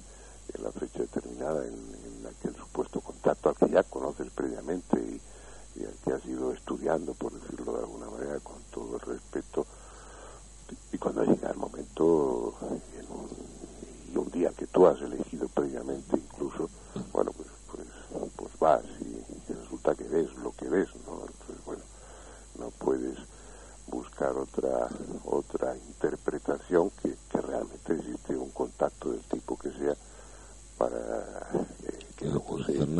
en 0.53 0.63
la 0.63 0.71
fecha 0.71 0.99
determinada, 0.99 1.65
en, 1.65 2.03
aquel 2.27 2.55
supuesto 2.55 3.01
contacto 3.01 3.49
al 3.49 3.55
que 3.55 3.69
ya 3.69 3.83
conoces 3.83 4.29
previamente 4.31 4.99
y, 5.75 5.83
al 5.83 5.93
que 6.03 6.13
has 6.13 6.25
ido 6.25 6.53
estudiando, 6.53 7.13
por 7.13 7.33
decirlo 7.33 7.73
de 7.73 7.79
alguna 7.79 8.09
manera, 8.09 8.39
con 8.39 8.61
todo 8.71 8.95
el 8.95 9.01
respeto, 9.01 9.65
y 10.91 10.97
cuando 10.97 11.23
llega 11.23 11.49
el 11.49 11.57
momento, 11.57 12.55
en 12.97 13.11
un, 13.11 13.27
y 14.13 14.17
un 14.17 14.29
día 14.31 14.51
que 14.51 14.67
tú 14.67 14.85
has 14.85 15.01
elegido 15.01 15.47
previamente 15.49 16.17
incluso, 16.17 16.69
bueno, 17.11 17.31
pues, 17.31 17.47
pues, 17.71 17.87
pues 18.35 18.59
vas 18.59 18.83
y, 19.01 19.51
resulta 19.51 19.95
que 19.95 20.03
ves 20.05 20.33
lo 20.35 20.51
que 20.51 20.69
ves, 20.69 20.89
¿no? 21.05 21.25
Entonces, 21.25 21.65
bueno, 21.65 21.83
no 22.59 22.69
puedes 22.71 23.17
buscar 23.87 24.37
otra 24.37 24.87
otra 25.25 25.75
interpretación 25.75 26.91
que, 27.01 27.15
que 27.29 27.41
realmente 27.41 27.95
existe 27.95 28.35
un 28.35 28.51
contacto 28.51 29.11
del 29.11 29.23
tipo 29.23 29.57
que 29.57 29.71
sea 29.71 29.95
para 30.83 30.97
eh, 30.97 31.99
que 32.17 32.25
luego 32.25 32.61
se 32.63 32.73
en 32.73 32.95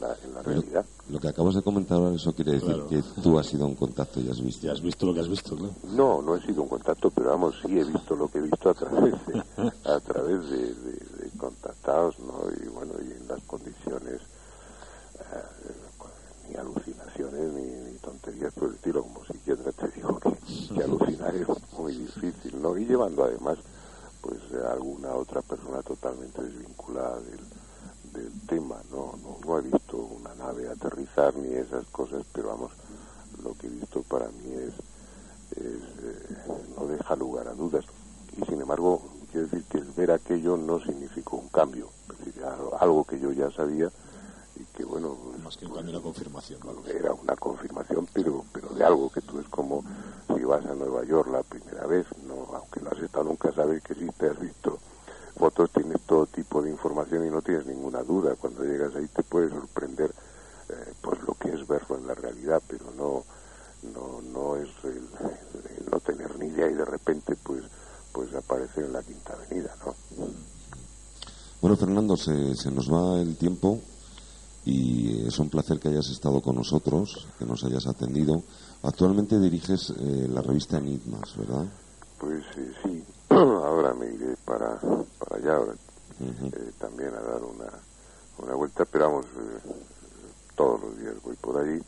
la, 0.00 0.16
en 0.22 0.34
la 0.34 0.42
realidad. 0.42 0.84
Lo, 1.08 1.18
que 1.18 1.28
acabas 1.28 1.54
de 1.54 1.62
comentar 1.62 1.98
ahora, 1.98 2.14
eso 2.14 2.34
quiere 2.34 2.52
decir 2.52 2.82
que 2.88 3.02
tú 3.22 3.38
has 3.38 3.46
sido 3.46 3.66
un 3.66 3.74
contacto 3.74 4.20
y 4.20 4.28
has 4.28 4.42
visto. 4.42 4.66
Y 4.66 4.70
has 4.70 4.82
visto 4.82 5.06
lo 5.06 5.14
que 5.14 5.20
has 5.20 5.28
visto, 5.28 5.56
¿no? 5.56 5.70
No, 5.84 6.20
no 6.20 6.36
he 6.36 6.42
sido 6.42 6.62
un 6.62 6.68
contacto, 6.68 7.10
pero 7.10 7.30
vamos, 7.30 7.54
sí 7.64 7.78
he 7.78 7.84
visto 7.84 8.14
lo 8.14 8.28
que 8.28 8.38
he 8.38 8.42
visto 8.42 8.68
a 8.68 8.74
través 8.74 9.14
de, 9.26 9.42
a 9.84 10.00
través 10.00 10.50
de, 10.50 10.74
contactados, 11.38 12.18
¿no? 12.20 12.44
Y 12.62 12.68
bueno, 12.68 12.92
y 13.00 13.12
en 13.12 13.26
las 13.26 13.42
condiciones, 13.44 14.20
eh, 15.20 16.48
ni 16.48 16.56
alucinaciones 16.56 17.52
ni, 17.52 17.98
tonterías 17.98 18.52
por 18.52 18.68
el 18.68 18.74
estilo, 18.74 19.02
como 19.02 19.24
psiquiatra 19.24 19.72
te 19.72 19.88
digo 19.88 20.20
que, 20.20 20.74
que 20.74 20.82
alucinar 20.84 21.34
es 21.34 21.46
muy 21.78 21.94
difícil, 21.96 22.60
¿no? 22.60 22.76
Y 22.76 22.84
llevando 22.84 23.24
además 23.24 23.58
pues 24.24 24.40
alguna 24.70 25.14
otra 25.14 25.42
persona 25.74 25.82
totalmente 25.82 26.42
desvinculada 26.42 27.20
del, 27.20 27.40
del 28.12 28.40
tema. 28.46 28.80
¿no? 28.90 29.18
No, 29.44 29.58
he 29.58 29.62
visto 29.62 29.96
una 29.96 30.34
nave 30.34 30.68
aterrizar 30.68 31.34
ni 31.36 31.54
esas 31.54 31.86
cosas, 31.86 32.24
pero 32.32 32.48
vamos, 32.48 32.72
lo 33.42 33.54
que 33.54 33.66
he 33.66 33.70
visto 33.70 34.02
para 34.02 34.28
mí 34.28 34.52
es, 34.52 34.74
eh, 35.56 35.78
no 36.76 36.86
deja 36.86 37.16
lugar 37.16 37.48
a 37.48 37.54
dudas. 37.54 37.84
Y 38.36 38.44
sin 38.46 38.60
embargo, 38.60 39.02
quiero 39.30 39.46
decir 39.46 39.64
que 39.64 39.78
el 39.78 39.90
ver 39.92 40.10
aquello 40.10 40.56
no 40.56 40.80
significó 40.80 41.36
un 41.36 41.48
cambio, 41.48 41.88
es 42.12 42.18
decir, 42.18 42.44
algo 42.78 43.04
que 43.04 43.18
yo 43.18 43.32
ya 43.32 43.50
sabía 43.50 43.90
y 44.56 44.64
que 44.76 44.84
bueno 44.84 45.16
más 45.42 45.56
que 45.56 45.66
un 45.66 45.74
cambio 45.74 46.00
confirmación 46.00 46.60
era 46.86 47.12
una 47.12 47.34
confirmación 47.34 48.06
pero 48.12 48.44
pero 48.52 48.68
de 48.68 48.84
algo 48.84 49.10
que 49.10 49.20
tú 49.20 49.40
es 49.40 49.48
como 49.48 49.82
si 50.28 50.44
vas 50.44 50.64
a 50.66 50.76
Nueva 50.76 51.04
York 51.04 51.28
la 51.32 51.42
primera 51.42 51.84
vez 51.88 52.06
no 52.24 52.54
aunque 52.54 52.80
no 52.80 52.90
has 52.90 52.98
estado 53.00 53.24
nunca 53.24 53.50
sabes 53.50 53.82
que 53.82 53.94
existe 53.94 54.28
has 54.28 54.38
visto 54.38 54.78
fotos 55.36 55.70
tienes 55.70 56.00
todo 56.02 56.26
tipo 56.26 56.62
de 56.62 56.70
información 56.70 57.26
y 57.26 57.30
no 57.30 57.42
tienes 57.42 57.66
ninguna 57.66 58.02
duda 58.02 58.34
cuando 58.36 58.64
llegas 58.64 58.94
ahí 58.94 59.08
te 59.08 59.22
puede 59.22 59.50
sorprender 59.50 60.10
eh, 60.68 60.92
pues 61.00 61.20
lo 61.22 61.34
que 61.34 61.50
es 61.52 61.66
verlo 61.66 61.98
en 61.98 62.06
la 62.06 62.14
realidad 62.14 62.62
pero 62.66 62.86
no 62.96 63.24
no 63.92 64.22
no 64.22 64.56
es 64.56 64.68
el, 64.84 65.02
no 65.90 66.00
tener 66.00 66.38
ni 66.38 66.46
idea 66.46 66.68
y 66.68 66.74
de 66.74 66.84
repente 66.84 67.36
pues 67.42 67.64
pues 68.12 68.32
aparecer 68.34 68.84
en 68.84 68.92
la 68.92 69.02
Quinta 69.02 69.34
Avenida, 69.34 69.74
¿no? 69.84 69.94
Bueno, 71.60 71.76
Fernando, 71.76 72.16
se, 72.16 72.54
se 72.54 72.70
nos 72.70 72.92
va 72.92 73.20
el 73.20 73.36
tiempo 73.36 73.80
y 74.64 75.26
es 75.26 75.38
un 75.38 75.50
placer 75.50 75.80
que 75.80 75.88
hayas 75.88 76.08
estado 76.10 76.40
con 76.40 76.56
nosotros, 76.56 77.26
que 77.38 77.44
nos 77.44 77.64
hayas 77.64 77.86
atendido. 77.86 78.42
Actualmente 78.82 79.40
diriges 79.40 79.90
eh, 79.90 80.28
la 80.30 80.42
revista 80.42 80.78
Enigmas, 80.78 81.36
¿verdad? 81.36 81.66
Pues 82.18 82.44
eh, 82.56 82.72
sí, 82.82 83.04
ahora 83.64 83.94
me 83.94 84.06
iré 84.06 84.36
para, 84.44 84.78
para 85.18 85.36
allá, 85.36 85.56
ahora, 85.56 85.74
eh, 86.20 86.72
también 86.78 87.14
a 87.14 87.20
dar 87.20 87.42
una, 87.42 87.70
una 88.38 88.54
vuelta, 88.54 88.84
pero 88.84 89.06
vamos, 89.06 89.26
todos 90.54 90.80
los 90.80 90.98
días 90.98 91.14
voy 91.22 91.34
por 91.36 91.58
allí, 91.58 91.82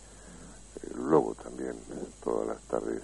luego 0.95 1.35
también 1.35 1.77
todas 2.23 2.49
las 2.49 2.61
tardes, 2.63 3.03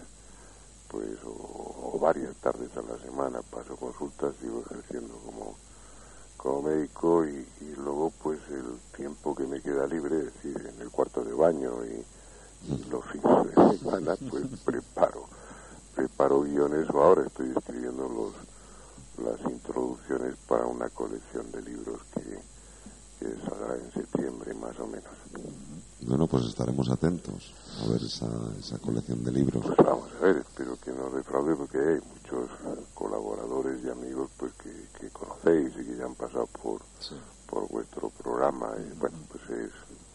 pues, 0.88 1.18
o, 1.24 1.98
varias 2.00 2.34
tardes 2.36 2.76
a 2.76 2.82
la 2.82 2.98
semana 2.98 3.40
paso 3.42 3.76
consultas, 3.76 4.34
sigo 4.40 4.62
ejerciendo 4.66 5.14
como 5.24 5.54
como 6.36 6.62
médico 6.62 7.24
y, 7.24 7.46
luego 7.76 8.12
pues 8.20 8.40
el 8.50 8.80
tiempo 8.96 9.32
que 9.32 9.46
me 9.46 9.60
queda 9.60 9.86
libre, 9.86 10.18
es 10.18 10.34
decir, 10.34 10.72
en 10.74 10.80
el 10.80 10.90
cuarto 10.90 11.22
de 11.22 11.32
baño 11.32 11.84
y, 11.84 12.04
los 12.90 13.04
fines 13.06 13.46
de 13.54 13.78
semana, 13.78 14.16
pues 14.28 14.44
preparo, 14.64 15.26
preparo 15.94 16.42
guiones 16.42 16.88
o 16.90 17.02
ahora 17.02 17.26
estoy 17.26 17.52
escribiendo 17.56 18.08
los 18.08 18.32
las 19.18 19.40
introducciones 19.50 20.36
para 20.48 20.66
una 20.66 20.88
colección 20.90 21.50
de 21.52 21.62
libros 21.62 22.00
que, 22.14 22.40
que 23.18 23.34
saldrá 23.46 23.76
en 23.76 23.92
septiembre 23.92 24.54
más 24.54 24.78
o 24.80 24.86
menos. 24.86 25.12
Bueno, 26.00 26.26
pues 26.26 26.46
estaremos 26.46 26.90
atentos 26.90 27.54
a 27.80 27.88
ver 27.88 28.02
esa, 28.02 28.26
esa 28.58 28.78
colección 28.78 29.22
de 29.22 29.32
libros. 29.32 29.64
Pues 29.64 29.76
vamos 29.76 30.08
a 30.18 30.24
ver, 30.24 30.36
espero 30.38 30.76
que 30.80 30.92
no 30.92 31.10
defraude 31.10 31.54
porque 31.54 31.78
hay 31.78 32.00
muchos 32.00 32.50
colaboradores 32.94 33.84
y 33.84 33.90
amigos 33.90 34.30
pues 34.36 34.52
que, 34.54 34.72
conocéis 35.10 35.72
y 35.78 35.84
que 35.84 35.96
ya 35.96 36.06
han 36.06 36.14
pasado 36.14 36.46
por, 36.62 36.80
por 37.46 37.68
vuestro 37.68 38.10
programa 38.10 38.70
y 38.78 38.98
bueno, 38.98 39.18
pues 39.28 39.42
es 39.50 39.70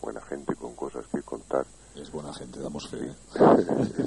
buena 0.07 0.21
gente 0.21 0.55
con 0.55 0.73
cosas 0.73 1.05
que 1.11 1.21
contar. 1.21 1.65
Es 1.93 2.09
buena 2.09 2.33
gente, 2.33 2.61
damos 2.61 2.87
fe. 2.87 3.13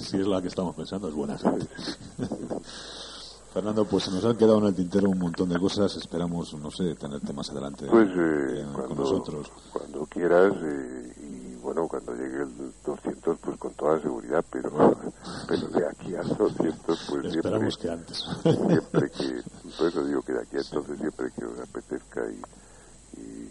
si 0.01 0.17
es 0.21 0.27
la 0.27 0.41
que 0.41 0.49
estamos 0.49 0.75
pensando, 0.75 1.09
es 1.09 1.15
buena 1.15 1.37
gente. 1.37 1.69
Fernando, 3.53 3.85
pues 3.85 4.05
se 4.05 4.11
nos 4.11 4.25
han 4.25 4.37
quedado 4.37 4.59
en 4.61 4.67
el 4.67 4.75
tintero 4.75 5.11
un 5.11 5.19
montón 5.19 5.51
de 5.51 5.59
cosas. 5.59 5.95
Esperamos, 5.97 6.55
no 6.55 6.71
sé, 6.71 6.95
tenerte 6.95 7.35
más 7.35 7.51
adelante 7.51 7.85
pues, 7.91 8.09
eh, 8.17 8.65
con 8.73 8.97
nosotros. 8.97 9.51
Cuando 9.73 10.07
quieras 10.07 10.55
eh, 10.63 11.13
y 11.21 11.57
bueno, 11.57 11.87
cuando 11.87 12.15
llegue 12.15 12.45
el 12.45 12.73
200, 12.83 13.39
pues 13.39 13.59
con 13.59 13.75
toda 13.75 14.01
seguridad, 14.01 14.43
pero, 14.51 14.97
pero 15.47 15.69
de 15.69 15.87
aquí 15.87 16.15
al 16.15 16.29
200, 16.29 17.11
pues 17.11 17.25
Esperamos 17.27 17.77
que 17.77 17.91
antes. 17.91 18.25
Siempre 18.43 19.11
que, 19.11 19.43
por 19.77 19.89
eso 19.89 20.05
digo 20.07 20.23
que 20.23 20.33
de 20.33 20.41
aquí 20.41 20.57
a 20.57 20.61
entonces 20.61 20.99
siempre 20.99 21.31
que 21.37 21.45
os 21.45 21.61
apetezca 21.61 22.23
y, 22.31 22.41
y, 23.21 23.51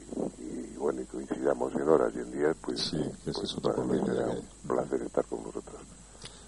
bueno, 0.80 1.02
y 1.02 1.06
coincidamos 1.06 1.74
en 1.76 1.90
horas 1.90 2.14
y 2.16 2.20
en 2.20 2.32
días, 2.32 2.56
pues, 2.62 2.80
sí, 2.80 2.98
pues 3.26 3.54
para 3.62 3.84
mí 3.84 4.00
será 4.06 4.30
un 4.30 4.68
placer 4.68 5.02
estar 5.04 5.26
con 5.26 5.44
vosotros. 5.44 5.76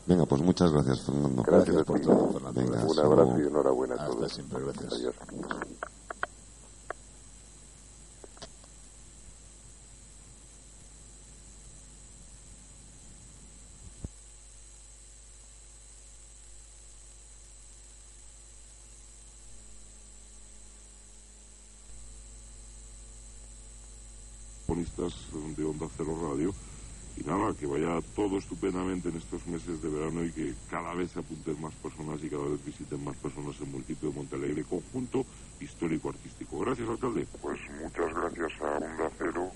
Venga, 0.05 0.25
pues 0.25 0.41
muchas 0.41 0.71
gracias, 0.71 1.01
Fernando. 1.01 1.43
Gracias, 1.43 1.83
por 1.83 1.99
todo, 1.99 2.31
Fernando. 2.31 2.61
Venga, 2.61 2.85
un 2.85 2.99
abrazo 2.99 3.39
y 3.39 3.47
enhorabuena 3.47 3.95
a 3.95 4.07
todos. 4.07 4.31
siempre, 4.31 4.63
gracias. 4.63 4.93
Adiós. 4.93 5.15
De 24.71 25.65
Onda 25.65 25.87
Cero 25.97 26.17
Radio 26.29 26.53
y 27.17 27.23
nada, 27.27 27.53
que 27.53 27.65
vaya 27.65 27.99
todo 28.15 28.37
estupendamente 28.37 29.09
en 29.09 29.17
estos 29.17 29.45
meses 29.45 29.81
de 29.81 29.89
verano 29.89 30.23
y 30.23 30.31
que 30.31 30.53
cada 30.69 30.93
vez 30.93 31.11
se 31.11 31.19
apunten 31.19 31.61
más 31.61 31.73
personas 31.75 32.23
y 32.23 32.29
cada 32.29 32.45
vez 32.45 32.63
visiten 32.63 33.03
más 33.03 33.17
personas 33.17 33.59
el 33.59 33.67
municipio 33.67 34.09
de 34.09 34.15
Montalegre, 34.15 34.63
conjunto 34.63 35.25
histórico-artístico. 35.59 36.59
Gracias, 36.59 36.87
alcalde. 36.87 37.27
Pues 37.41 37.59
muchas 37.81 38.13
gracias 38.13 38.61
a 38.61 38.77
Onda 38.77 39.11
Cero 39.17 39.51